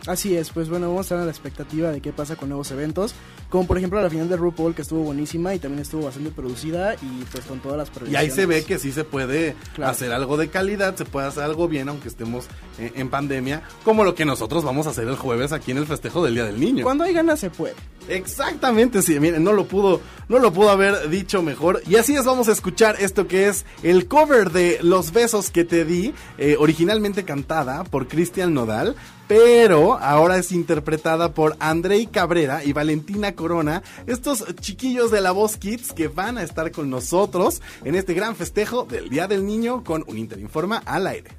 Así 0.08 0.36
es, 0.38 0.50
pues 0.52 0.70
bueno, 0.70 0.88
vamos 0.88 1.00
a 1.00 1.04
estar 1.06 1.18
a 1.20 1.26
la 1.26 1.32
expectativa 1.32 1.91
de 1.91 2.02
qué 2.02 2.13
pasa 2.13 2.36
con 2.36 2.50
nuevos 2.50 2.70
eventos, 2.72 3.15
como 3.50 3.65
por 3.65 3.78
ejemplo 3.78 4.02
la 4.02 4.10
final 4.10 4.30
de 4.30 4.38
RuPaul 4.38 4.76
que 4.76 4.82
estuvo 4.84 5.02
buenísima 5.02 5.54
y 5.56 5.60
también 5.60 5.82
estuvo 5.82 6.04
bastante 6.06 6.30
producida 6.32 6.96
y 6.96 7.24
pues 7.32 7.46
con 7.46 7.60
todas 7.60 7.78
las 7.78 8.10
Y 8.10 8.15
ahí 8.15 8.30
se 8.30 8.46
ve 8.46 8.63
que 8.63 8.78
sí 8.78 8.91
se 8.91 9.04
puede 9.04 9.56
Claro. 9.74 9.91
hacer 9.91 10.12
algo 10.13 10.38
de 10.38 10.50
calidad, 10.50 10.96
se 10.96 11.06
puede 11.06 11.28
hacer 11.28 11.44
algo 11.44 11.68
bien 11.68 11.89
aunque 11.89 12.08
estemos 12.08 12.46
eh, 12.80 12.91
en 12.96 13.10
pandemia, 13.10 13.63
como 13.84 14.04
lo 14.04 14.13
que 14.15 14.26
nosotros 14.26 14.63
vamos 14.63 14.86
a 14.88 14.91
hacer 14.91 15.08
el 15.08 15.15
jueves 15.15 15.52
aquí 15.52 15.72
en 15.72 15.78
el 15.78 15.88
festejo 15.88 16.24
del 16.24 16.36
Día 16.36 16.46
del 16.46 16.60
Niño. 16.60 16.84
Cuando 16.84 17.04
hay 17.04 17.13
ganas 17.13 17.39
se 17.39 17.50
puede. 17.50 17.74
Exactamente, 18.08 19.02
sí, 19.02 19.20
miren, 19.20 19.44
no 19.44 19.54
lo 19.54 19.65
pudo, 19.65 20.02
no 20.30 20.39
lo 20.39 20.52
pudo 20.54 20.70
haber 20.70 21.10
dicho 21.10 21.41
mejor. 21.41 21.82
Y 21.88 21.96
así 21.96 22.15
es, 22.15 22.26
vamos 22.26 22.48
a 22.48 22.52
escuchar 22.52 22.98
esto 23.00 23.28
que 23.28 23.48
es 23.48 23.65
el 23.84 24.08
cover 24.08 24.52
de 24.52 24.80
Los 24.82 25.12
besos 25.12 25.50
que 25.52 25.63
te 25.63 25.86
di, 25.86 26.13
eh, 26.38 26.56
originalmente 26.60 27.24
cantada 27.26 27.84
por 27.84 28.08
Cristian 28.08 28.54
Nodal, 28.54 28.96
pero 29.27 29.97
ahora 29.97 30.38
es 30.38 30.51
interpretada 30.51 31.33
por 31.33 31.55
Andrei 31.59 32.07
Cabrera 32.07 32.63
y 32.63 32.73
Valentina 32.73 33.33
Corona, 33.33 33.83
estos 34.07 34.45
chiquillos 34.61 35.11
de 35.11 35.21
la 35.21 35.31
Voz 35.31 35.57
Kids 35.57 35.93
que 35.93 36.07
van 36.07 36.38
a 36.38 36.43
estar 36.43 36.71
con 36.71 36.89
nosotros 36.89 37.61
en 37.83 37.95
este 37.95 38.13
gran 38.13 38.35
festejo 38.35 38.85
del 38.85 39.09
Día 39.09 39.27
del 39.27 39.45
Niño 39.45 39.83
con 39.83 40.03
un 40.07 40.17
Interinforma 40.17 40.81
al 40.85 41.07
aire. 41.07 41.31